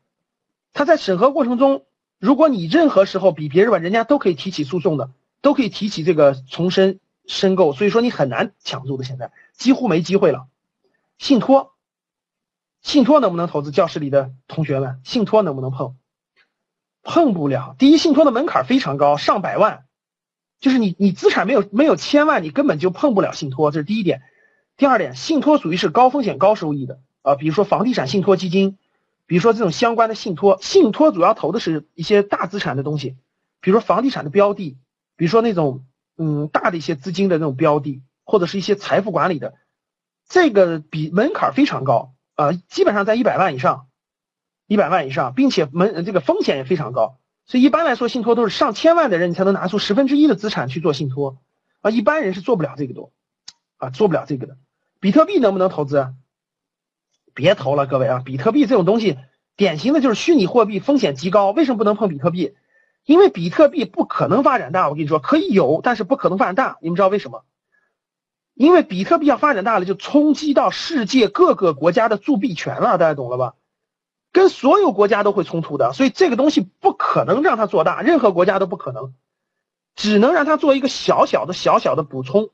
[0.74, 1.86] 他在审核过程中，
[2.20, 10.48] 如果你任何时候比别人晚，人家都可以提起诉讼的，都可以提起这个重申申购，所以说你很难抢住的，现在几乎没机会了。
[11.18, 11.74] 信托，
[12.82, 13.72] 信托能不能投资？
[13.72, 15.96] 教室里的同学们，信托能不能碰？
[17.04, 17.76] 碰不了。
[17.78, 19.86] 第一，信托的门槛非常高，上百万，
[20.60, 24.24] 就是你你资产没有没有千万，你根本就碰不了信托，这是第一点。
[24.78, 28.78] 第二点，信托属于是高风险高收益的啊，比如说房地产信托基金，
[29.26, 33.16] 比如说这种相关的信托，信托主要投的是一些大资产的东西，
[33.62, 34.78] 比如说房地产的标的，
[35.16, 35.86] 比如说那种
[36.18, 39.54] 嗯大的一些资金的那种标的，或者是一些财富管理的，
[40.28, 43.88] 这个比门槛非常高啊，基本上在一百万以上，
[44.68, 51.38] 一百万以上，并且门这个风险也非常高，所以一般来说信托都是上千万的人你才能拿出十分之一的资产去做信托
[51.82, 53.12] 啊，一般人是做不了这个多
[53.78, 54.58] 啊，做不了这个的。
[55.00, 56.14] 比特币能不能投资？
[57.36, 58.22] 别投了，各位啊！
[58.26, 59.18] 比特币这种东西，
[59.58, 61.52] 典型的就是虚拟货币，风险极高。
[61.52, 62.56] 为什么不能碰比特币？
[63.06, 64.90] 因为比特币不可能发展大。
[64.90, 66.78] 我跟你说，可以有，但是不可能发展大。
[66.82, 67.46] 你们知道为什么？
[68.54, 72.98] 因为比特币要发展大了，就冲击到世界各个国家的铸币权了。
[72.98, 73.54] 大家懂了吧？
[74.32, 79.14] 跟所有国家都会冲突的，所以这个东西不可能让它做大，任何国家都不可能，
[79.96, 82.50] 只能让它做一个小小的、小小的补充。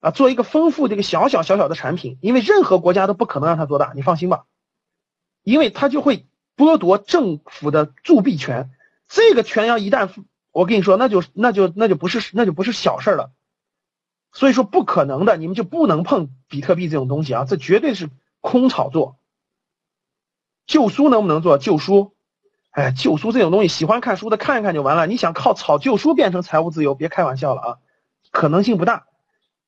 [0.00, 4.46] 啊，做一个丰富这个小小小小的产品，因为任何国家都不可能让它做大，你放心吧，
[5.42, 8.70] 因为它就会剥夺政府的铸币权，
[9.10, 10.08] 这个全要一旦
[10.52, 13.32] 我跟你说，那就那就那就不是那就不是小事了，
[14.30, 18.08] 所以说不可能的，你们就不能碰比特币这种东西啊，这绝对是
[18.40, 19.16] 空炒作。
[20.64, 22.12] 旧书能不能做旧书？
[22.70, 27.78] 哎，旧书这种东西，喜欢看书的看一看就完了，你想靠炒旧书变成财务自由，别开玩笑了啊，
[28.30, 29.06] 可能性不大。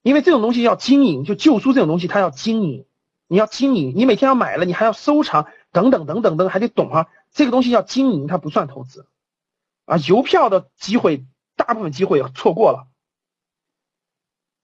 [0.03, 2.87] 因为这种东西要经营，就旧书这种东西，它要经营，
[3.27, 7.09] 你要经营，你每天要买了，你还要收藏，等等等等等，还得懂啊。
[7.33, 9.07] 这个东西要经营，它不算投资，
[9.85, 11.25] 啊，邮票的机会，
[11.57, 12.88] 大部分机会错过了。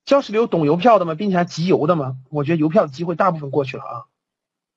[0.04, 1.14] 教室里有懂邮票的吗？
[1.14, 2.16] 并且还集邮的吗？
[2.30, 4.04] 我觉得邮票的机会大部分过去了啊，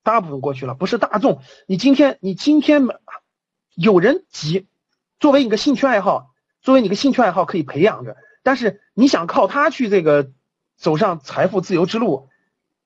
[0.03, 1.41] 大部分过去了，不是大众。
[1.67, 2.87] 你今天，你今天
[3.75, 4.67] 有人集，
[5.19, 10.31] 作为你个兴趣爱好，作为你个兴趣爱好可以培养着，但是你想靠它去这个。
[10.77, 12.27] 走上财富自由之路，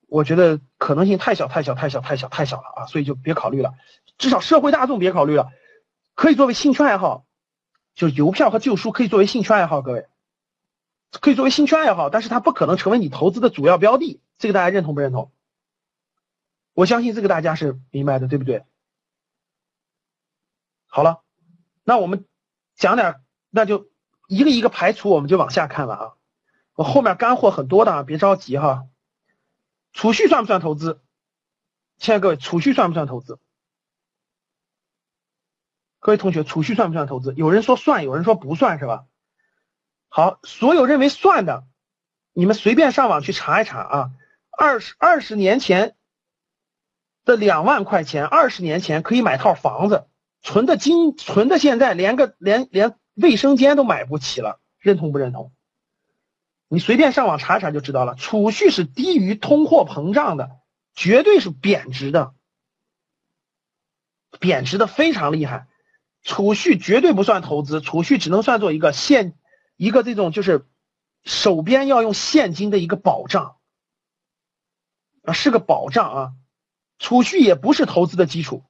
[0.06, 3.72] 我觉得可能性太小太小太小太小太小了啊，所以就别考虑了。
[4.18, 5.48] 至少社会大众别考虑了，
[6.14, 7.24] 可以作为兴趣爱好，
[7.96, 10.06] 就邮票和旧书可以作为兴趣爱好，各位
[11.10, 15.32] 可以作为兴趣爱好，但是它不可能成为你投资的主要标的，这个大家认同不认同？
[16.74, 18.64] 我相信这个大家是明白的，对不对？
[20.86, 21.22] 好了，
[21.84, 22.26] 那我们
[22.74, 23.16] 讲点，
[23.48, 23.88] 那就
[24.28, 26.12] 一个一个排除，我们就往下看了啊。
[26.74, 28.86] 我后面干货很多的啊，别着急哈。
[29.94, 31.00] 储蓄算不算投资？
[31.96, 33.38] 亲爱的各位，储蓄算不算投资？
[36.06, 37.34] 各位同学，储蓄算不算投资？
[37.36, 39.06] 有人说算，有人说不算，是吧？
[40.08, 41.64] 好，所有认为算的，
[42.32, 44.10] 你们随便上网去查一查啊。
[44.56, 45.96] 二十二十年前
[47.24, 50.06] 的两万块钱，二十年前可以买套房子，
[50.42, 55.50] 存的金存的现在连个连连卫生间都买不起了，认同不认同？
[56.68, 60.52] 你随便上网查查就知道了，储蓄是低于通货膨胀的，
[60.94, 62.32] 绝对是贬值的，
[64.38, 65.66] 贬值的非常厉害。
[66.26, 69.38] 储蓄绝对不算投资，储蓄只能算作一个现
[69.76, 70.66] 一个这种就是
[71.24, 73.56] 手边要用现金的一个保障
[75.22, 76.32] 啊，是个保障啊。
[76.98, 78.64] 储蓄也不是投资的基础，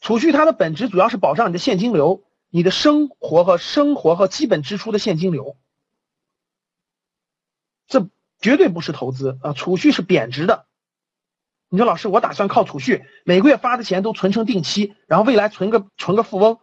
[0.00, 5.58] 储蓄它的本质主要是保障你的现金流，你的生活和生活和基本支出的现金流。
[7.86, 8.08] 这
[8.40, 9.52] 绝对不是投资啊！
[9.52, 10.64] 储蓄是贬值的。
[11.68, 16.60] 你说老师，我打算靠储蓄，每个月发的钱都存成定期，然后未来存个存个富翁，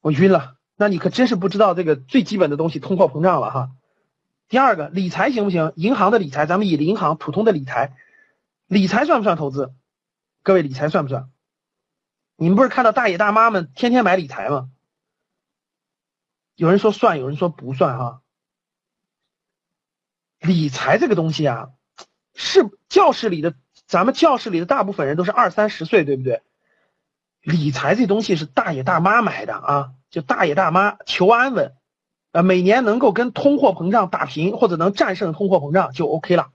[0.00, 0.56] 我晕了。
[0.76, 3.70] 那你可真是不知道这个最基本的东西——通货膨胀了哈。
[4.48, 5.72] 第二个，理财行不行？
[5.76, 7.96] 银行的理财，咱们以银行普通的理财，
[8.66, 9.74] 理财算不算投资？
[10.42, 11.30] 各位，理财算不算？
[12.36, 14.70] 你们不是看到大爷大妈们天天买理财吗？
[16.54, 18.22] 有人说算，有人说不算哈。
[20.38, 21.70] 理财这个东西啊，
[22.34, 23.54] 是教室里的
[23.86, 26.42] 咱们教室里的大部分人都是二三十岁，对不对？
[27.48, 31.72] 理财这东西是大爷大妈买的啊，就大爷大妈求安稳，
[32.30, 36.50] 啊，每年能够跟通货膨胀打平或者能战胜通货膨胀就 OK 了。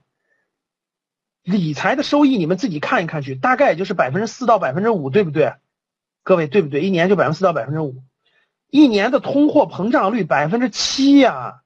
[1.42, 5.54] 理财的收益你们自己看一看去，大概也就是百分之四到百分之五，对不对？
[6.22, 6.82] 各位对不对？
[6.82, 7.96] 一年就百分之四到百分之五，
[8.70, 11.62] 一年的通货膨胀率百分之七呀。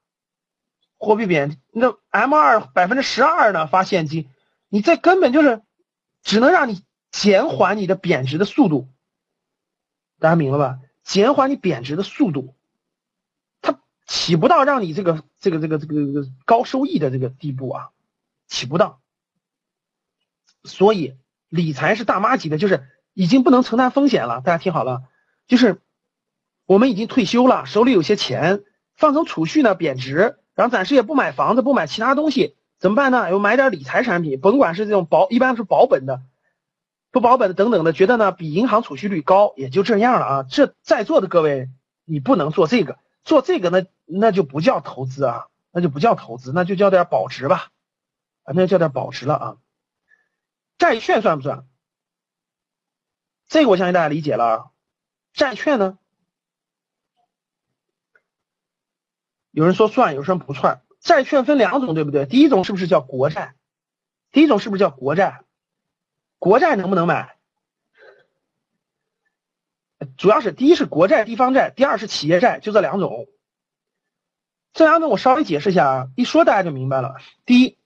[0.96, 3.66] 货币贬，那 M 二百分之十二呢？
[3.66, 4.30] 发现金，
[4.70, 5.60] 你这根本就是
[6.22, 8.88] 只能让你减缓你的贬值的速度。
[10.18, 10.78] 大家明了吧？
[11.04, 12.54] 减缓你贬值的速度，
[13.62, 17.90] 它起不到让你这个这个这个这个这个高收益的这个地步啊，
[18.46, 19.00] 起不到。
[20.64, 21.16] 所以
[21.48, 24.42] 理财是大妈级的，就是已经不能承担风险了。
[24.42, 25.04] 大家听好了，
[25.46, 25.80] 就是
[26.66, 28.64] 我们已经退休了，手里有些钱，
[28.96, 33.30] 放成储蓄呢贬值，然后暂时也不买房子，不买其他东西，怎么办呢？
[33.30, 36.22] 又买点理财产品，甭管是这种保，一般是保本的。
[37.10, 40.42] 不保本的等等的，觉得呢比银行储蓄率高，也就这样了啊。
[40.42, 41.70] 这在座的各位，
[42.04, 47.70] 你不能做这个，做这个那那就不叫投资啊，那就不叫投资，那就叫点保值吧，
[48.44, 49.56] 啊，那就叫点保值了啊。
[50.76, 51.66] 债券算不算？
[53.48, 54.70] 这个我相信大家理解了。
[55.32, 55.98] 债券呢，
[59.50, 60.82] 有人说算，有人说不算。
[61.00, 62.26] 债券分两种，对不对？
[62.26, 63.54] 第一种是不是叫国债？
[64.30, 65.42] 第一种是不是叫国债？
[66.38, 67.36] 国债能不能买？
[70.16, 73.26] 主要是第一是国债、地方债，第二是企业债，就这两种。
[74.72, 77.16] 这两种我稍微解释一下啊，一说大家就明白了。
[77.44, 77.78] 第一，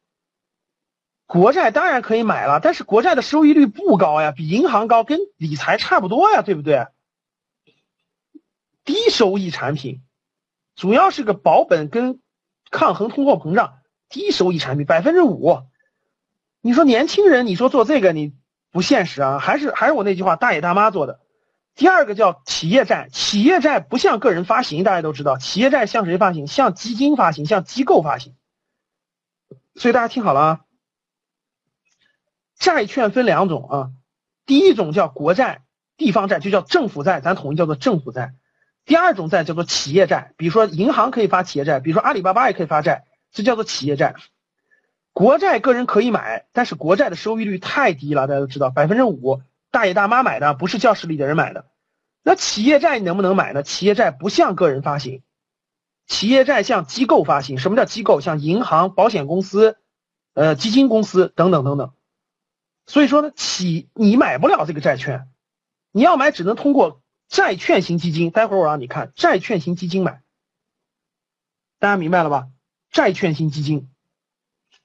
[1.27, 6.87] 国债当然可以买了，但是国债的收益率不高呀，比银行高，跟理财差不多呀，对不对？
[8.85, 10.03] 低收益产品，
[10.75, 12.21] 主要是个保本跟
[12.71, 13.79] 抗衡通货膨胀，
[14.11, 15.63] 低收益产品百分之五。
[16.61, 18.35] 你说年轻人，你说做这个你？
[18.73, 21.21] 不现实啊，还是还是我那句话，大爷大妈做的。
[21.75, 26.47] 第二个叫企业债，企业债不向个人发行，大家都知道，企业债向谁发行？
[26.47, 28.35] 向基金发行，向机构发行。
[29.75, 30.61] 所以大家听好了啊，
[32.59, 33.91] 债券分两种啊，
[34.47, 35.63] 第一种叫国债、
[35.97, 38.35] 地方债，就叫政府债，咱统一叫做政府债。
[38.85, 44.15] 第二种债叫做企业债，比如说银行可以发企业债，比如说阿里巴巴也可以发债，这叫做企业债。
[45.13, 51.67] 国债个人可以买，但是国债的收益率太低了，大家都知道，百分之五，大爷大妈买的，不是教室里的人买的。
[52.23, 53.63] 那企业债能不能买呢？
[53.63, 55.23] 企业债不向个人发行，
[56.07, 57.59] 企业债向机构发行。
[57.59, 58.21] 什么叫机构？
[58.21, 59.77] 像银行、保险公司、
[60.33, 61.93] 呃基金公司等等等等。
[62.87, 65.29] 所以说呢，企你买不了这个债券，
[65.91, 68.31] 你要买只能通过债券型基金。
[68.31, 70.23] 待会儿我让你看债券型基金买，
[71.79, 72.49] 大家明白了吧？
[72.91, 73.92] 债券型基金。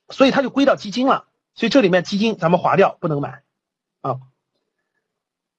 [0.09, 3.43] 所以它就归到基金了，所以这里面基金咱们划掉，不能买
[4.01, 4.19] 啊，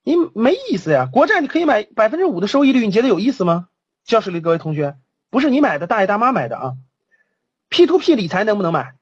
[0.03, 1.07] 你没意思呀。
[1.13, 3.69] 国债你可以买百分之五的收益率，你觉得有意思吗？
[4.05, 6.77] 教室里各位同学，不是你买的，大爷大妈买的啊。
[7.69, 8.97] P to P 理财能不能买？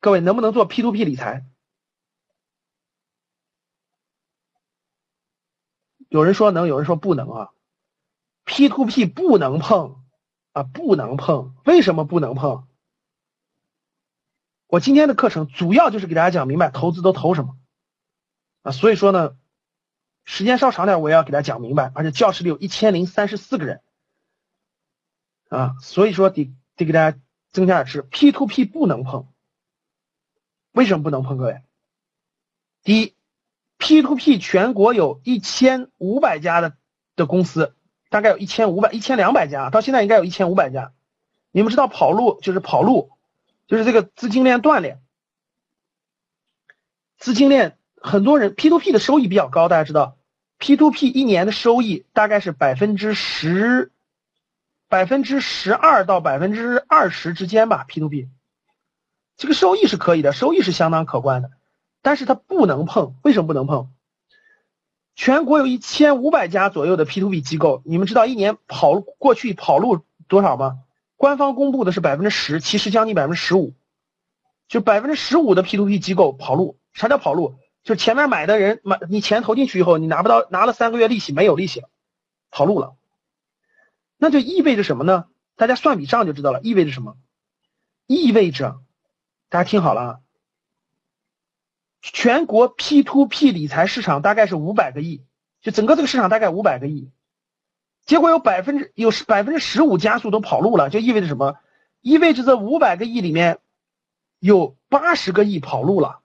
[0.00, 1.46] 各位能不能做 P to P 理财？
[6.10, 7.50] 有人说能，有人说不能啊。
[8.44, 9.99] P to P 不能碰。
[10.52, 11.54] 啊，不能碰！
[11.64, 12.66] 为什么不能碰？
[14.66, 17.56] 我今天的课程主要就是给大家讲明白投资都投什么
[18.62, 19.36] 啊，所以说呢，
[20.24, 21.92] 时间稍长点，我也要给大家讲明白。
[21.94, 23.82] 而且教室里有一千零三十四个人
[25.48, 27.18] 啊，所以说得得给大家
[27.52, 28.02] 增加点知识。
[28.02, 29.28] P to P 不能碰，
[30.72, 31.36] 为什么不能碰？
[31.36, 31.62] 各位，
[32.82, 33.14] 第一
[33.78, 36.76] ，P to P 全国有一千五百家的
[37.14, 37.76] 的公司。
[38.10, 40.92] 大概有一千五百、一千两百家，到现在应该有一千五百家。
[41.52, 43.10] 你们知道跑路就是跑路，
[43.66, 44.98] 就是这个资金链断裂。
[47.18, 50.16] 资金链很多人 P to P 的收益比较高，大家知道
[50.58, 53.90] P to P 一年的收益大概是百分之十、
[54.88, 57.84] 百分之十二到百分之二十之间吧。
[57.88, 58.28] P to P
[59.36, 61.50] 这个收益是可以的，收益是相当可观的，
[62.02, 63.90] 但是它不能碰，为什么不能碰？
[65.20, 70.78] 全国有一千五百家左右的 P to P 机构，你们知道一年跑过去跑路多少吗？
[71.18, 73.74] 官方公布的是百分之十，其实将近百分之十五，
[74.66, 76.78] 就百分之十五的 P to P 机构跑路。
[76.94, 77.56] 啥叫跑路？
[77.82, 81.90] 就前面买的人买你钱投进去以后，你拿不到，拿了三个月利息没有利息了，
[82.50, 82.94] 跑路了。
[84.16, 85.26] 那就意味着什么呢？
[85.54, 87.18] 大家算笔账就知道了，意味着什么？
[88.06, 88.80] 意味着，
[89.50, 90.18] 大家听好了啊。
[92.02, 95.22] 全国 P to P 理财市场大概是五百个亿，
[95.60, 97.10] 就整个这个市场大概五百个亿，
[98.06, 101.58] 结果有百分之有百分之十五加速都跑路了，就意味着什么？
[102.00, 103.58] 意味着这五百个亿里面
[104.38, 106.20] 有八十个亿跑路了。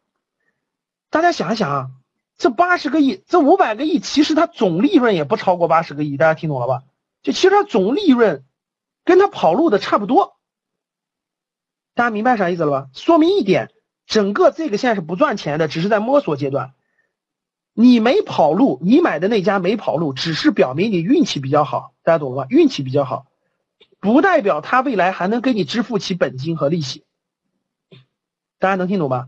[1.10, 1.92] 大家想一想啊，
[2.38, 6.84] 这八十个亿，这五百个亿其实它总利润也不超过八十个亿，大家听懂了吧？
[7.22, 8.46] 就其实它总利润
[9.04, 10.38] 跟它跑路的差不多，
[11.94, 12.90] 大家明白啥意思了吧？
[12.94, 13.72] 说明一点。
[14.06, 16.74] 整个这个现在是不赚钱的，只是在摸索阶段。
[17.74, 22.48] 你没跑路，你买的那家没跑路，只是表明你运气比较好，大家懂了吗？
[22.50, 23.26] 运气比较好，
[24.00, 27.04] 不代表他未来还能给你支付起本金和利息。
[28.60, 29.28] 大家能听懂吗？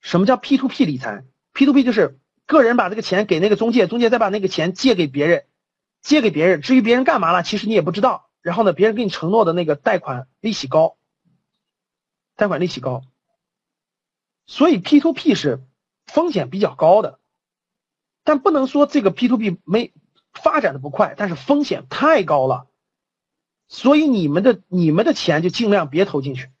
[0.00, 5.46] 什么叫 P to P 理财？P to P 就是个人把这个钱给那个中介，中介再把那个钱借给别人，
[6.00, 6.62] 借给别人。
[6.62, 8.30] 至于别人干嘛了，其实你也不知道。
[8.40, 10.96] 然后呢，别人给你承诺的那个贷款利息高，
[12.38, 13.02] 贷款利息高，
[14.46, 15.60] 所以 P to P 是
[16.06, 17.18] 风险比较高的，
[18.22, 19.92] 但不能说这个 P to P 没
[20.32, 22.68] 发展的不快，但是风险太高了。
[23.66, 26.52] 所以你们的你们的钱就尽量别投进去。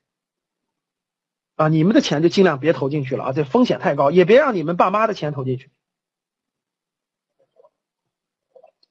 [1.54, 5.70] 啊，你们的钱就尽量别投进去了啊，这风险太高，也别让你们爸妈的钱投进去。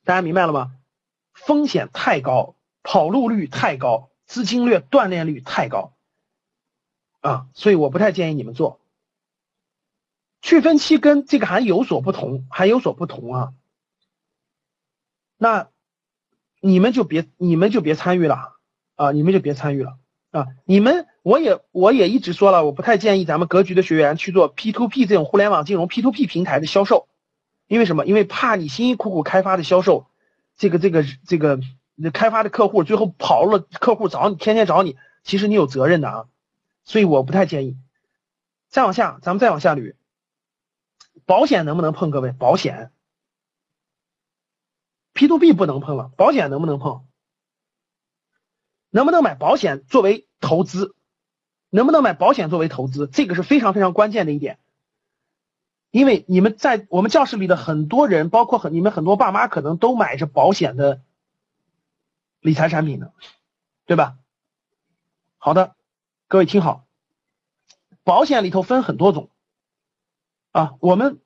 [0.05, 0.73] 大家明白了吗？
[1.33, 5.96] 风险太高，跑路率太高，资金链断裂率太高
[7.27, 8.79] 啊，所以我不太建议你们做。
[10.41, 13.53] 去分期跟这个还有所不同，还有所不同啊。
[15.37, 15.69] 那
[16.61, 18.53] 你们就别你们就别参与了
[18.95, 19.97] 啊，你们就别参与了
[20.31, 21.07] 啊，你们。
[21.27, 27.09] 我也我也一直说了，我不太建议咱们格局的学员去做 P to P 这种互联网金融 P to P 平台的销售，
[27.67, 28.05] 因为什么？
[28.05, 30.07] 因为怕你辛辛苦苦开发的销售，
[30.55, 31.59] 这个这个这个
[32.13, 36.25] 开发的客户最后跑了，客户找你，天天找你，其实你有责任的啊，
[36.87, 37.77] 所以我不太建议。
[38.69, 39.95] 再往下，咱们再往下捋，
[41.25, 42.09] 保险能不能碰？
[42.11, 42.91] 各位，保险
[45.13, 47.05] P to P 不能碰了，保险能不能碰？
[48.89, 50.95] 能不能买保险作为投资？
[51.69, 53.07] 能不能买保险作为投资？
[53.07, 54.59] 这个是非常非常关键的一点，
[55.91, 61.01] 因为你们在我们教室里的很多人，包括很你们很多爸妈，可能都买着保险的
[62.39, 63.13] 理财产品的，
[63.85, 64.17] 对吧？
[65.37, 65.75] 好的，
[66.29, 66.85] 各位听好，
[68.03, 69.29] 保险里头分很多种
[70.51, 71.21] 啊，我们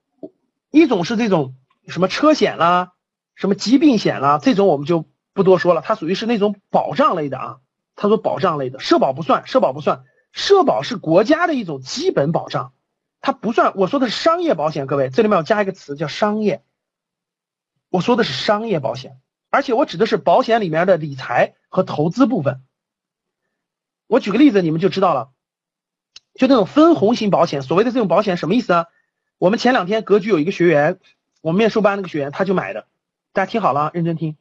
[0.70, 1.56] 一种是这种
[1.88, 2.94] 什么车险啦，
[3.34, 7.60] 什么疾病险啦，这种我们就不多说了，它属于是那种保障类的啊，
[7.96, 10.04] 它说保障类的，社保不算，社保不算。
[10.34, 12.74] 社保是国家的一种基本保障，
[13.22, 13.74] 它不算。
[13.76, 16.64] 我说的是商业保险，各位，这里面要加一个词叫商业。
[17.90, 22.62] 我说的是商业保险，而且我指的是保险里面的理财和投资部分。
[24.12, 25.30] 我举个例子，你们就知道了。
[26.34, 28.88] 就那种分红型保险，所谓的这种保险什么意思啊？
[29.38, 31.00] 我们前两天格局有一个学员，
[31.40, 32.88] 我们面授班那个学员他就买的，
[33.32, 34.36] 大家听好了，认真听。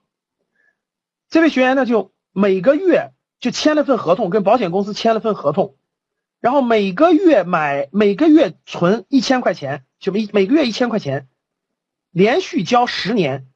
[1.29, 5.77] 这位学员呢，就每个月就签了份合同，跟保险公司签了份合同。
[6.41, 11.29] 然后每个月买，每个月存一千块钱，就每每个月一千块钱，
[12.11, 13.47] 连续交十年，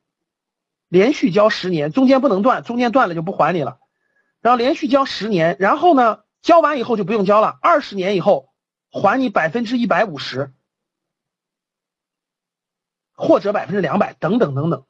[0.89, 3.79] 连续交十年，中间不能断，中间断了就不还你了。
[4.45, 8.53] 然后连续交十年，然后呢，交完以后就不用交了，二十年以后
[8.91, 10.53] 还你百分之一百五十，
[13.15, 14.85] 或者百分之两百，等等等等，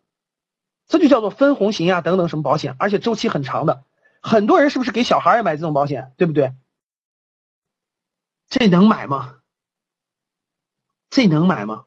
[0.89, 3.85] 这就叫做分红型啊，等等什么保险，而且周期很长的。
[4.21, 6.53] 很多人是不是给小孩也买这种保险，对不对？
[8.49, 9.37] 这能买吗？
[11.11, 11.85] 这能买吗？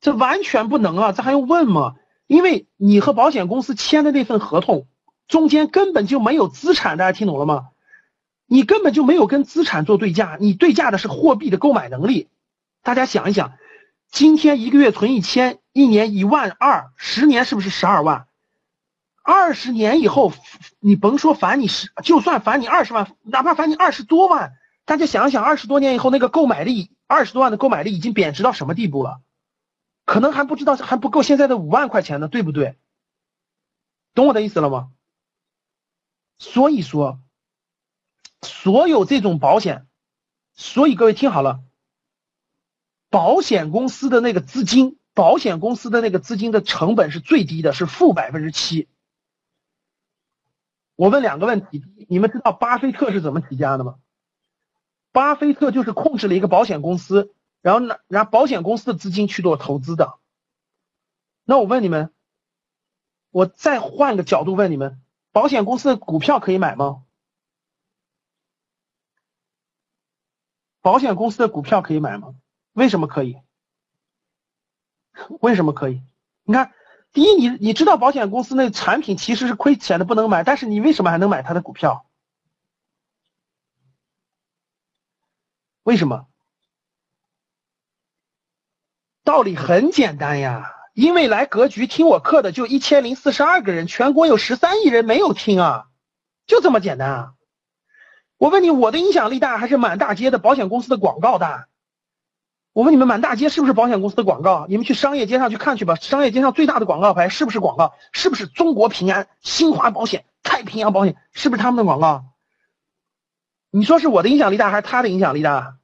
[0.00, 1.10] 这完全不能啊！
[1.10, 1.96] 这还用问吗？
[2.28, 4.86] 因为你和保险公司签的那份合同
[5.28, 7.68] 中间根本就没有资产，大家听懂了吗？
[8.46, 12.28] 你根本就没有跟资产做对价，你对价的是货币的购买能力。
[12.82, 13.52] 大家想一想，
[14.10, 18.26] 今天一个月存一千，一年一万二，十年是不是十二万？
[19.22, 20.32] 二十年以后，
[20.80, 24.54] 你甭说返你十，就算返你二十万，哪怕返你二十多万，
[24.86, 29.20] 大家想一想，二十多年以后那个购买力，二十多万的购买力已经贬值到什么地步了？
[30.06, 32.78] 可能还不知道还不够现在的五万块钱呢，对不对？
[34.14, 34.88] 懂我的意思了吗？
[36.38, 37.20] 所以说，
[38.42, 39.86] 所有这种保险，
[40.54, 41.60] 所以各位听好了，
[43.10, 48.88] 保险公司的那个资金，保险公司的那个资金的成本是最低的，是负百分之七。
[50.94, 53.96] 我问两个问题：你们知道巴菲特是怎么起家的吗？
[55.10, 60.18] 巴菲特就是控制了一个保险公司，然后拿拿保险公司的资金去做投资的。
[61.44, 62.12] 那我问你们，
[63.30, 65.00] 我再换个角度问你们：
[65.32, 67.04] 保险公司的股票可以买吗？
[70.80, 72.34] 保险公司的股票可以买吗？
[72.72, 73.38] 为什么可以？
[75.40, 76.02] 为什么可以？
[76.44, 76.72] 你看。
[77.10, 82.06] 第一，你你知道保险公司那产品其实是亏钱的，不能买，但是你为什么还能买它的股票？
[85.82, 86.28] 为什么？
[89.24, 95.86] 道理很简单呀，因为来格局听我课的就一千零四十二个人，全国有十三亿人没有听啊，
[96.48, 97.34] 就这么简单啊！
[98.36, 101.68] 我问你，我的影响力大还是满大街的保险公司的广告大？
[102.72, 104.66] 我问你们，满大街是不是保险公司的广告？
[104.68, 105.94] 你们去商业街上去看去吧。
[105.94, 107.94] 商业街上最大的广告牌是不是广告？
[108.10, 111.14] 是不是中国平安、新华保险、太平洋保险？
[111.30, 112.24] 是不是他们的广告？
[113.70, 115.76] 你说是我的影响力大还是他的影响力大？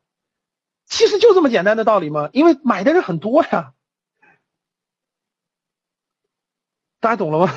[0.86, 3.73] 其实就这么简单的道理嘛，因为买的人很多呀，
[7.04, 7.52] 大家懂了吗？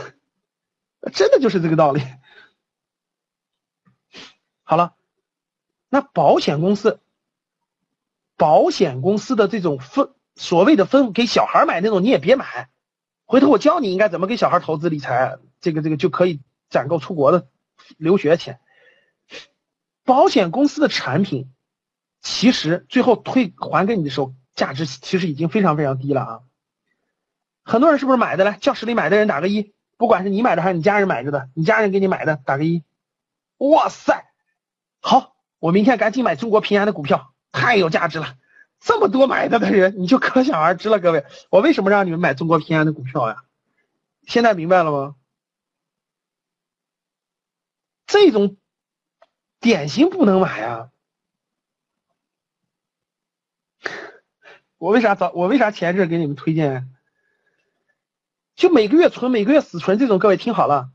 [1.14, 2.02] 真的就是这个道理。
[4.64, 4.94] 好了，
[5.88, 7.00] 那保险公司，
[8.36, 12.70] 保险公司的这种分所谓的分给小孩买那种你也别买，
[13.24, 17.48] 回头我教你应该怎么给小孩投资理财，这个这个就可以攒够出国的
[17.96, 18.60] 留学钱。
[20.04, 21.54] 保险公司的产品，
[22.20, 26.42] 其实最后退还给你的时候，价值其实已经非常非常低了啊。
[27.68, 28.54] 很多人是不是买的来？
[28.54, 32.86] 教室里买的人打个一，不管是你买的还是你家人买着的，你家人给你买的打个一。
[33.58, 34.26] 哇塞！
[35.02, 38.38] 好，我明天赶紧买中国平安的股票，太有价值了。
[38.80, 41.00] 这么多买的的人，你就可想而知了。
[41.00, 43.44] 各位，我为什么让你们买中国平安的股票呀？
[44.26, 45.16] 现在明白了吗？
[48.06, 48.56] 这种
[49.60, 50.90] 典型不能买呀！
[54.78, 55.32] 我为啥早？
[55.32, 56.90] 我为啥前阵给你们推荐？
[58.58, 60.90] 就每个月存，每个月死存这种，各位听好了。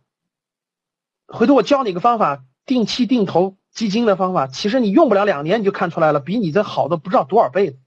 [1.29, 3.57] 回头我教你个方法，定期定投。
[3.71, 7.79] 基金的方法，其实你用不了两年你就看出来了，比你这好的不知道多少倍。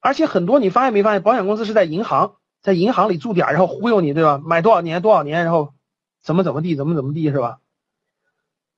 [0.00, 4.38] 而且很多你发现没发现，保险公司是在银行，在银行里驻点，然后忽悠你，对吧？
[4.44, 5.74] 买多少年多少年，然后
[6.20, 7.60] 怎么怎么地，怎么怎么地，是吧？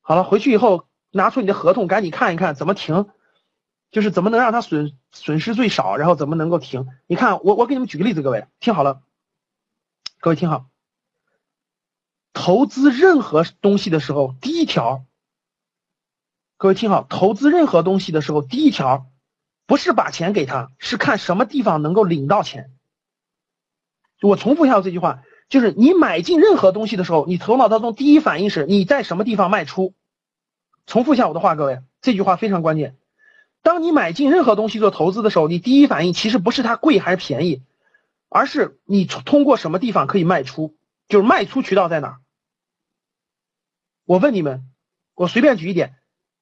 [0.03, 3.07] 好了，回去以后拿出你的合同，赶紧看一看怎么停，
[3.91, 6.87] 就是怎么能让它损损失最少，然后怎么能够停？
[7.07, 9.03] 你看，我我给你们举个例子，各位听好了，
[10.21, 10.67] 各位听好。
[12.33, 15.05] 投资任何东西的时候，第一条，
[16.57, 19.11] 各位听好，投资任何东西的时候，第一条
[19.67, 22.71] 不是把钱给他，是看什么地方能够领到钱。
[24.21, 29.95] 我重复一下这句话，就是你买进任何东西的时候，你头脑当中第一反应是你在什么地方卖出。
[30.87, 32.97] 重复一下我的话，各位，这句话非常关键。
[33.63, 37.63] 当你买进任何东西做投资的时候，你第一反应其实不是它贵还是便宜，
[38.29, 40.77] 而是你通过什么地方可以卖出，
[41.09, 42.19] 就是卖出渠道在哪。
[44.05, 44.65] 我问你们，
[45.15, 45.97] 我随便举一点，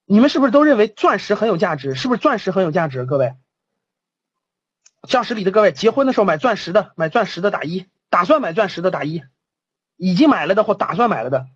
[0.05, 1.95] 你们是不是都认为钻石很有价值？
[1.97, 3.05] 是不是钻石很有价值？
[3.05, 3.35] 各位，
[5.09, 9.23] 教室里的各位，结婚的时候买钻石的，买钻石的打一；打算买钻石的打一；
[9.97, 11.49] 已经买了的或打算买了的，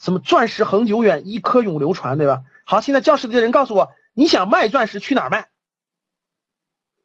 [0.00, 2.42] 什么钻石恒久远，一颗永流传，对吧？
[2.64, 5.50] 好，现在教室里的人告诉我，你想卖钻石去哪儿卖？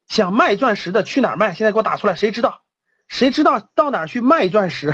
[0.08, 1.54] 想卖钻石的去哪儿卖？
[1.54, 2.64] 现在给我打出来，谁知道？
[3.10, 4.94] 谁知道到哪儿去卖钻石？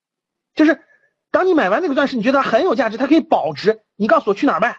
[0.54, 0.84] 就是。
[1.30, 4.78] 当你买完那个钻石，你觉得它很有价值，它可以保值，你告诉我去哪儿卖？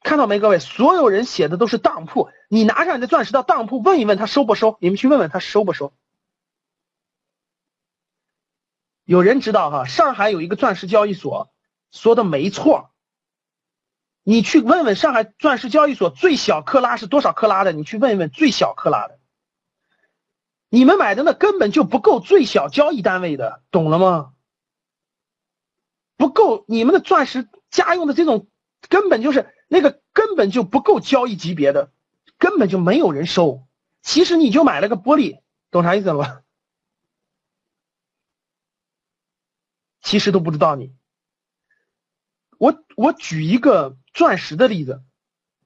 [0.00, 4.76] 看到没，各位，所有人写的都是当铺，你拿上你的钻石到当铺问一问他收不收？
[4.80, 5.92] 你们去问问他收不收？
[9.04, 9.84] 有人知道哈？
[9.84, 11.52] 上海有一个钻石交易所，
[11.92, 12.90] 说的没错。
[14.24, 17.72] 你去问问上海钻石交易所最小克拉是多少克拉的？
[17.72, 19.20] 你去问一问最小克拉的。
[20.70, 24.32] 你们买的那根本就不够最小交易单位的，懂了吗？
[26.16, 28.48] 不够，你们的钻石家用的这种
[28.88, 31.92] 根本就是那个根本就不够交易级别的，
[32.38, 33.66] 根本就没有人收。
[34.00, 36.40] 其实你就买了个玻璃，懂啥意思了吧？
[40.00, 40.94] 其实都不知道你。
[42.58, 45.02] 我我举一个钻石的例子，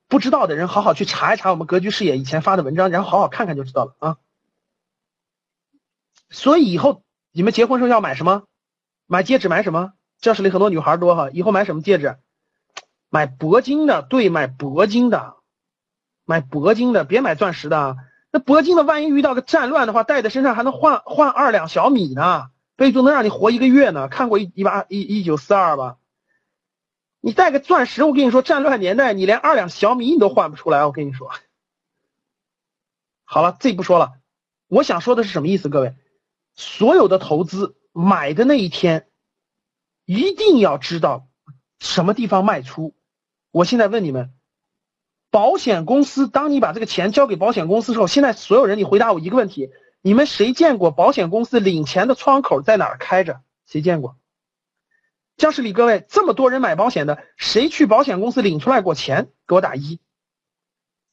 [0.08, 4.16] 不知道的人好好去查一查我们格局视野以前发的文章，然后好好看看就知道了啊。
[6.30, 8.42] 所以以后你们结婚时候要买什么？
[9.06, 9.92] 买戒指买什么？
[10.20, 12.16] 教室里很多女孩多哈，以后买什么戒指？
[13.10, 15.36] 买铂金的，对，买铂金的，
[16.24, 17.96] 买铂金的，别买钻石的。
[18.30, 24.08] 那铂金的，万一遇到个战乱的话，戴在身上还能换换二两小米呢，备注能让你活一个月呢。
[24.08, 25.97] 看过一一八一一九四二吧？
[27.20, 30.84] 你带个钻石，我跟你说，战乱年代你连二两小米你都换不出来。
[30.84, 31.30] 我跟你说，
[33.24, 34.14] 好了，这不说了。
[34.68, 35.68] 我想说的是什么意思？
[35.68, 35.94] 各位，
[36.54, 39.06] 所有的投资买的那一天。
[40.04, 41.28] 一定要知道
[41.78, 42.94] 什么地方卖出。
[43.50, 44.32] 我现在问你们，
[45.30, 53.42] 保险公司，当你把这个钱交给保险公司时候，现在所有人，你回答我一个问题：你们谁见过保险公司领钱的窗口在哪儿开着？
[53.66, 54.17] 谁见过？
[55.38, 59.32] 教室里各位，这么多人买保险的，谁去保险公司领出来过钱？
[59.46, 60.00] 给我打一。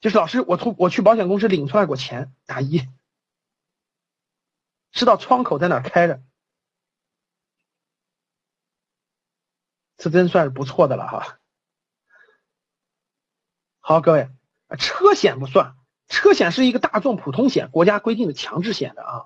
[0.01, 2.81] 就是老师，我从我去保险公司领出来过钱，打一。
[4.91, 6.23] 知道窗口在哪开着？
[9.97, 11.39] 这真算是不错的了哈。
[13.79, 14.29] 好，各位，
[14.79, 15.75] 车险不算，
[16.07, 19.25] 车险是一个大众普通险，国家规定的强制险的啊。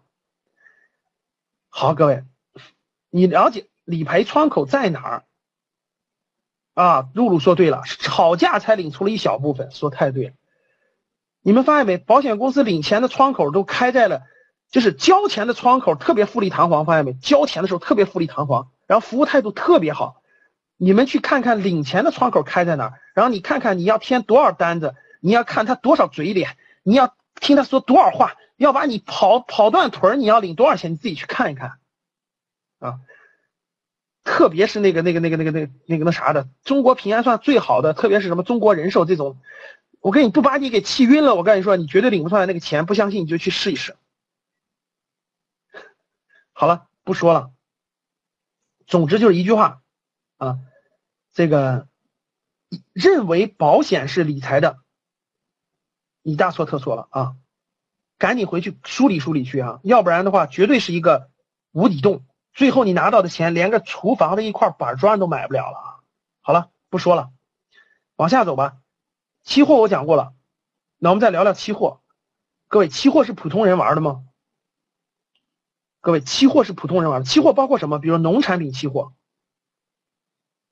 [1.69, 2.25] 好，各位，
[3.09, 5.23] 你了解理赔窗口在哪儿？
[6.75, 10.33] 啊，露露说对了，吵架才领出了一小部分，说太对了。
[11.41, 11.97] 你们发现没？
[11.97, 14.21] 保险公司领钱的窗口都开在了，
[14.69, 17.13] 就是交钱的窗口特别富丽堂皇，发现没？
[17.13, 20.21] 交钱的时候特别富丽堂皇，然后服务态度特别好。
[20.77, 30.91] 你们去看看领钱的窗口开在哪儿，然后你看看你要填多少单子，你要看他多少嘴脸，你要听他说多少话，要把你跑跑断腿儿，你要领多少钱？
[30.91, 31.79] 你自己去看一看，
[32.79, 32.99] 啊，
[34.29, 39.37] 特别是那个那个那个那个那个那个那啥的，中国平安算最好的，特别是什么中国人寿这种，
[40.01, 43.95] 我跟你不把你给气晕了，我跟你说，你绝对领不出来那个钱，不相信你就去试一试。
[46.53, 47.51] 好了，不说了，
[48.85, 49.81] 总之就是一句话，
[50.37, 50.59] 啊。
[51.33, 51.87] 这个
[52.93, 54.77] 认为保险是理财的，
[56.21, 57.35] 你大错特错了啊！
[58.19, 61.29] 赶紧回去梳理梳理去啊，要不然的话，绝对是一个
[61.71, 62.25] 无底洞。
[62.53, 65.99] 最后你拿到的钱，连个厨房的一块板砖都买不了了啊！
[66.41, 67.31] 好了，不说了，
[68.15, 68.77] 往下走吧。
[69.43, 70.33] 期货我讲过了，
[70.97, 72.01] 那我们再聊聊期货。
[72.67, 74.25] 各位，期货是普通人玩的吗？
[76.01, 77.25] 各位，期货是普通人玩的。
[77.25, 77.99] 期货包括什么？
[77.99, 79.13] 比如农产品期货。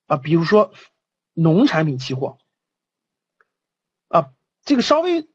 [0.08, 0.72] 啊，比如说
[1.34, 2.38] 农产品期货，
[4.08, 4.32] 啊，
[4.64, 5.28] 这个稍微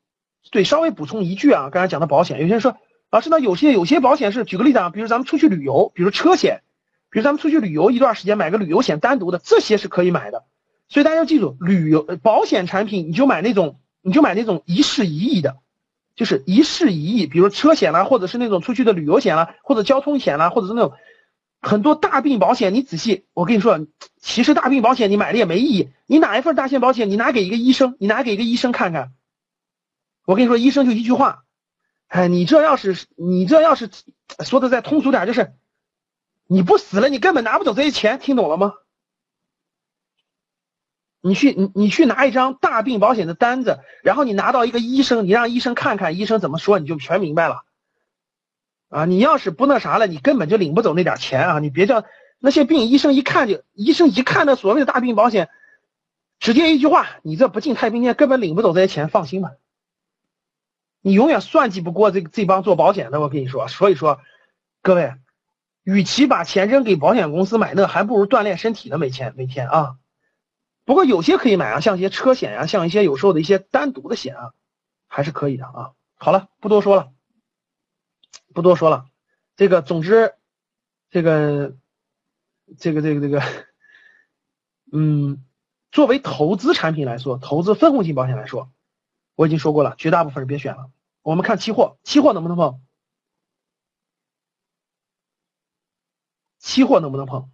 [0.50, 2.78] 对稍微补充一句啊，刚才讲的保险，有些人说
[3.12, 6.62] 老师，呢有些有些保险是，举个例子啊，比如咱们出去旅游，比如车险，
[7.10, 10.44] 比如咱们出去旅游一段时间买个旅游险单独的，这些是可以买的。
[10.88, 15.58] 所以大家要记住，旅游保险产品你就买那种你就买那种一事一议的，
[16.16, 20.92] 就是一事一议，比如车险啦，或者是那种出去的旅游险啦，或者交通险啦，或者是那种。
[21.64, 23.86] 很多大病保险，你仔细，我跟你说，
[24.20, 25.90] 其实大病保险你买了也没意义。
[26.06, 29.12] 你哪一份大险保险，你拿给一个医生，你拿给一个医生看看。
[30.26, 31.41] 我跟你说，医生就一句话，
[32.12, 33.88] 哎，你这要是你这要是
[34.44, 35.54] 说的再通俗点，就是
[36.46, 38.74] 你不死了，你根本拿不走这些钱，听懂了吗？
[41.22, 47.62] 你去你你去拿一张大病保险的单子，然后你拿到一个医生，你让医生看看，医生怎么说，你就全明白了。
[48.90, 51.58] 啊，你要是不那啥了，你根本就领不走那点钱啊！
[51.60, 52.04] 你别叫
[52.40, 55.48] 那些病，医生一看就，医生一看那所谓的大病保险，
[56.40, 59.52] 直接一句话，你这不进太平间，根本领不走这些钱，放心吧。
[61.02, 63.68] 你永远算计不过这这帮做保险的，我跟你说。
[63.68, 64.20] 所以说，
[64.80, 65.14] 各位，
[65.82, 68.96] 与其把钱扔给保险公司买那，还不如锻炼身体呢。
[68.96, 69.96] 每天每天啊，
[70.86, 74.52] 不过有些可以买啊，像一些车险啊，像一些有时候的一些单独的险啊，
[75.08, 75.90] 还是可以的啊。
[76.14, 77.10] 好了，不多说了。
[78.54, 79.06] 不多说了，
[79.56, 80.34] 这个总之，
[81.10, 81.74] 这个，
[82.78, 83.42] 这个，这个，这个，
[84.92, 85.42] 嗯，
[85.90, 88.70] 作为投资产品来说，投资分红型保险来说，
[89.34, 90.90] 我已经说过了，绝大部分人别选了。
[91.22, 92.80] 我们看期货，期货能不能碰？
[96.58, 97.50] 期货能不能碰？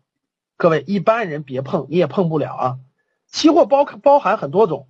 [0.57, 2.81] 各位一般人别碰，你也碰不了啊。
[3.27, 4.89] 期货包包含很多种，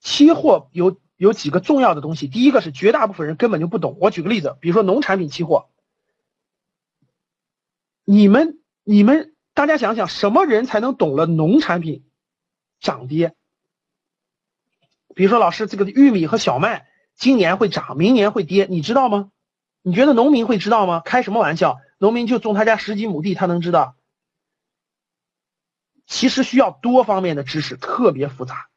[0.00, 1.00] 期货有。
[1.18, 3.96] 有几个重要的东西，第一个是绝大部分人根本就不懂。
[4.00, 5.70] 我举个例子，比如说农产品期货，
[8.02, 12.04] 你们你们大家想想，什么人才能懂了农产品
[12.80, 13.36] 涨跌？
[15.14, 16.86] 比如说老师，这个玉米和小麦
[17.16, 19.30] 今年会涨，明年会跌，你知道吗？
[19.82, 21.00] 你觉得农民会知道吗？
[21.04, 21.78] 开什么玩笑？
[21.98, 23.96] 农民就种他家十几亩地，他能知道？
[26.06, 28.68] 其实需要多方面的知识，特别复杂。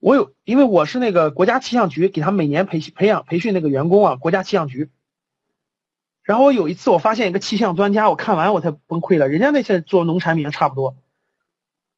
[0.00, 4.90] 我有，因为我是那个国家气象局给他每年培培养培训那个员工啊，国家气象局。
[6.22, 9.28] 然后我有一次我发现一个气象专家，我看完我才崩溃了。
[9.28, 10.96] 人家那些做农产品的差不多，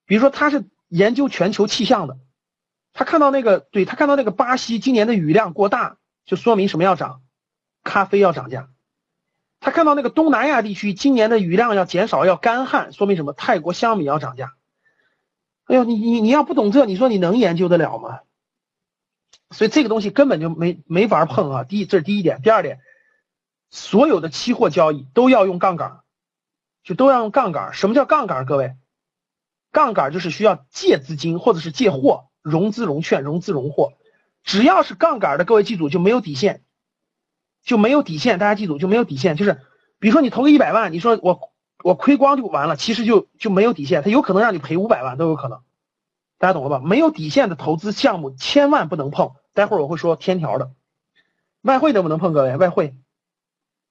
[0.06, 2.16] 比如说他是研究全球气象的，
[2.92, 7.22] 他看到那个，对他看到那个巴西今年的雨量过大，就说明什么要涨，
[7.84, 8.68] 咖啡要涨价。
[9.60, 13.32] 他看到那个东南亚地区今年的雨量要减少，要干旱，说明什么？
[13.32, 14.54] 泰国香米要涨价。
[15.66, 18.20] 哎呦，你你你要不懂这，你说你能研究得了吗？
[19.50, 21.64] 所以这个东西根本就没没法碰啊！
[21.64, 22.40] 第一，这是第一点。
[22.40, 22.80] 第二点，
[23.70, 26.00] 所有的期货交易都要用杠杆，
[26.82, 27.74] 就都要用杠杆。
[27.74, 28.46] 什么叫杠杆？
[28.46, 28.76] 各位，
[29.72, 33.92] 杠杆就是需要借资金或者是借货，融资融券，融资融货。
[34.42, 36.62] 只要是杠杆的，各位记住就没有底线，
[37.62, 38.38] 就没有底线。
[38.38, 39.60] 大家记住就没有底线，就是
[39.98, 41.50] 比如说你投个一百万，你说我。
[41.82, 45.62] 我亏光就完了，其实就就没有底线，它有可能让你赔五百万都有可能，
[46.36, 46.78] 大家懂了吧？
[46.84, 49.32] 没有底线的投资项目千万不能碰。
[49.54, 50.72] 待会儿我会说天条的，
[51.62, 52.34] 外汇能不能碰？
[52.34, 52.94] 各位，外汇，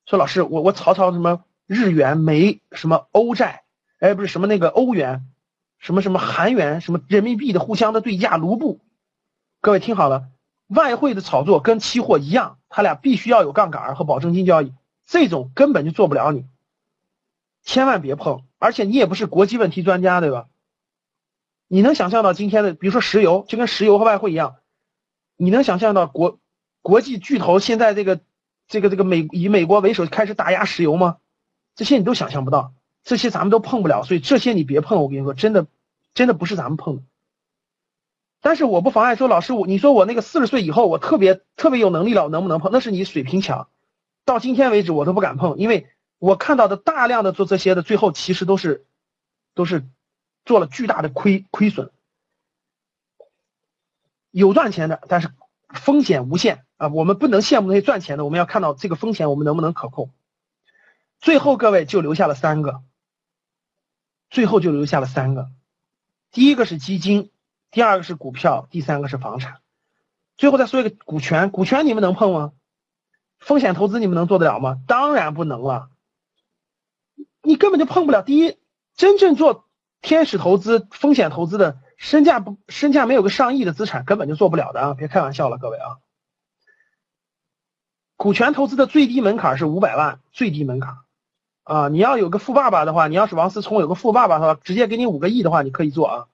[0.05, 3.63] 说老师，我我炒炒什么日元、美什么欧债，
[3.99, 5.25] 哎，不是什么那个欧元，
[5.79, 8.79] 什么什么韩元，什么人民币的互相的对价卢布。
[9.61, 10.29] 各位听好了，
[10.67, 14.73] 外汇的炒作跟期货一样，它俩必须要有杠杆和保证金交易，
[15.05, 16.45] 这种根本就做不了你。
[17.63, 20.47] 千万别碰，而且你也不是国际问题专家，对吧？
[21.67, 24.55] 你能想象到今天的，比如说石油，就跟石油和外汇一样，
[25.37, 26.39] 你能想象到国
[26.81, 28.19] 国际巨头现在这个
[28.67, 31.17] 这个这个美以美国为首开始打压石油吗？
[31.75, 32.73] 这些你都想象不到，
[33.03, 35.67] 这些咱们都碰不了，所以这些你别碰，我跟你说，真的
[36.13, 37.03] 真的不是咱们碰的。
[38.41, 42.71] 但是我不妨碍说，老师我你说我那个四十岁以后我特别特别有能力了，我能不能碰？
[42.71, 43.67] 那是你水平强，
[44.25, 45.87] 到今天为止我都不敢碰，因为
[46.19, 48.85] 我看到的大量的做这些的，最后其实都是
[49.55, 49.83] 都是
[50.45, 51.91] 做了巨大的亏亏损，
[54.31, 55.29] 有赚钱的，但是
[55.73, 56.87] 风险无限啊！
[56.87, 60.11] 我们不能羡慕那些赚钱的，我们要看到这个风险我们能不能可控。
[61.19, 62.81] 最后各位就留下了三个，
[64.29, 65.49] 最后就留下了三个，
[66.31, 67.31] 第一个是基金。
[67.71, 69.59] 第二个是股票，第三个是房产，
[70.37, 71.51] 最后再说一个股权。
[71.51, 72.51] 股权你们能碰吗？
[73.37, 74.79] 风险投资你们能做得了吗？
[74.87, 75.91] 当然不能了，
[77.43, 78.23] 你根本就碰不了。
[78.23, 78.57] 第一，
[78.95, 79.67] 真正做
[80.01, 84.93] 天使投资、风险投资的，身价不身价没有个上亿的资产，根本就做不了的啊！
[84.95, 85.99] 别开玩笑了，各位啊。
[88.15, 90.97] 股权投资的最低门槛是五百万，最低门槛
[91.69, 91.87] 啊！
[91.87, 96.27] 你要有个富爸爸的话，你要是王思聪有个富爸爸的话，直接给你五个亿的话，你可以做啊。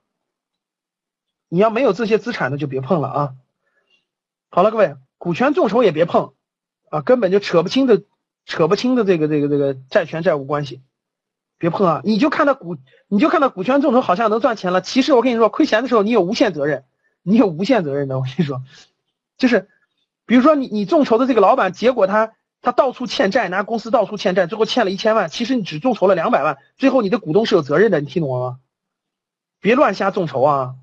[1.49, 3.35] 你要没有这些资产的就别碰了啊！
[4.49, 6.31] 好了，各位，股权众筹也别碰
[6.89, 8.03] 啊，根本就扯不清的，
[8.45, 10.81] 扯不清的这个这个这个债权债务关系，
[11.57, 12.01] 别碰啊！
[12.05, 12.77] 你就看到股，
[13.09, 16.85] 你就看到股权众筹好像能赚钱了，其实我跟你说，亏钱的时候你有无限责任，
[17.23, 18.17] 你有无限责任的。
[18.17, 18.63] 我跟你说，
[19.37, 19.67] 就是
[20.25, 22.31] 比如说你你众筹的这个老板，结果他
[22.65, 28.59] 他到处欠债，拿公司到处欠债，最后欠了一千万，其实你只众筹了两百万，最后你的股东是有责任的，你听懂了吗？
[29.61, 30.75] 别乱瞎众筹啊！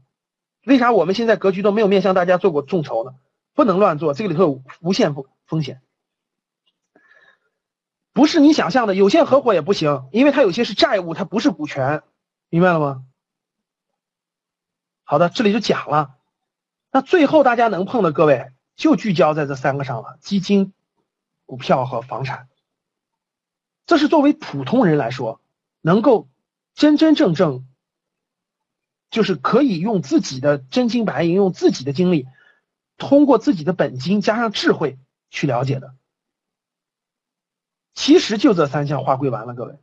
[0.64, 3.16] 为啥我们现在格局都没有面向大家做过众筹呢？
[3.52, 5.82] 不能乱做，这个里头有无限风风险，
[8.12, 8.94] 不是你想象的。
[8.94, 12.02] 有限合伙也不行，因为它有些是债务，它不是股权，
[12.48, 13.02] 明白了吗？
[15.02, 16.14] 好的，这里就讲了。
[16.92, 20.72] 那最后大家能碰的各位，就聚焦在这三个上了：基金、
[21.52, 22.48] 股票和房产。
[23.84, 25.42] 这是作为普通人来说，
[25.82, 26.30] 能够
[26.72, 27.68] 真真正正。
[29.10, 32.26] 就是可以用自己的真金白银，用自己的经历，
[32.96, 34.98] 通过自己的本金加上智慧
[35.28, 35.94] 去了解的。
[37.92, 39.78] 其实就这三项划归完了，各位，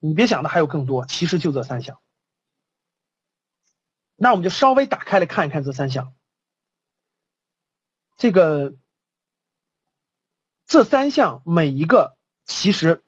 [0.00, 2.00] 你别想的还有更多，其实就这三项。
[4.16, 6.12] 那我们就稍微打开来看一看这三项。
[8.16, 8.74] 这个
[10.66, 13.02] 这三项每一个其实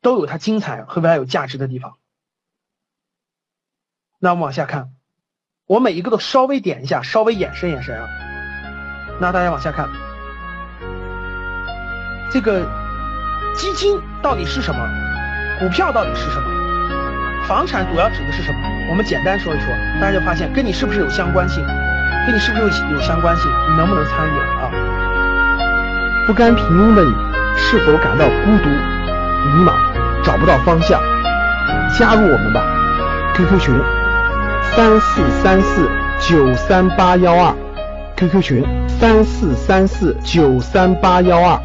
[0.00, 1.96] 都有它精彩和还有价值的地方。
[4.18, 4.90] 那我们往下看，
[5.66, 8.08] 我每一个都稍微点一下，稍微延伸延伸啊。
[9.20, 9.88] 那大家往下看，
[12.30, 12.66] 这个
[13.54, 14.86] 基金到底是什么？
[15.60, 17.46] 股票到底是什么？
[17.46, 18.58] 房产主要指的是什么？
[18.90, 19.68] 我们简单说一说，
[20.00, 21.62] 大家就发现跟你是不是有相关性？
[22.26, 23.50] 跟你是不是有有相关性？
[23.70, 24.89] 你能不能参与啊？
[26.30, 27.12] 不甘平庸的你，
[27.56, 29.72] 是否感到孤独、迷茫、
[30.22, 31.00] 找不到方向？
[31.98, 32.62] 加入我们吧
[33.34, 33.74] ，QQ 群。
[34.62, 37.52] 三四三四九三八幺二
[38.16, 41.60] ，QQ 群三四三四九三八幺二。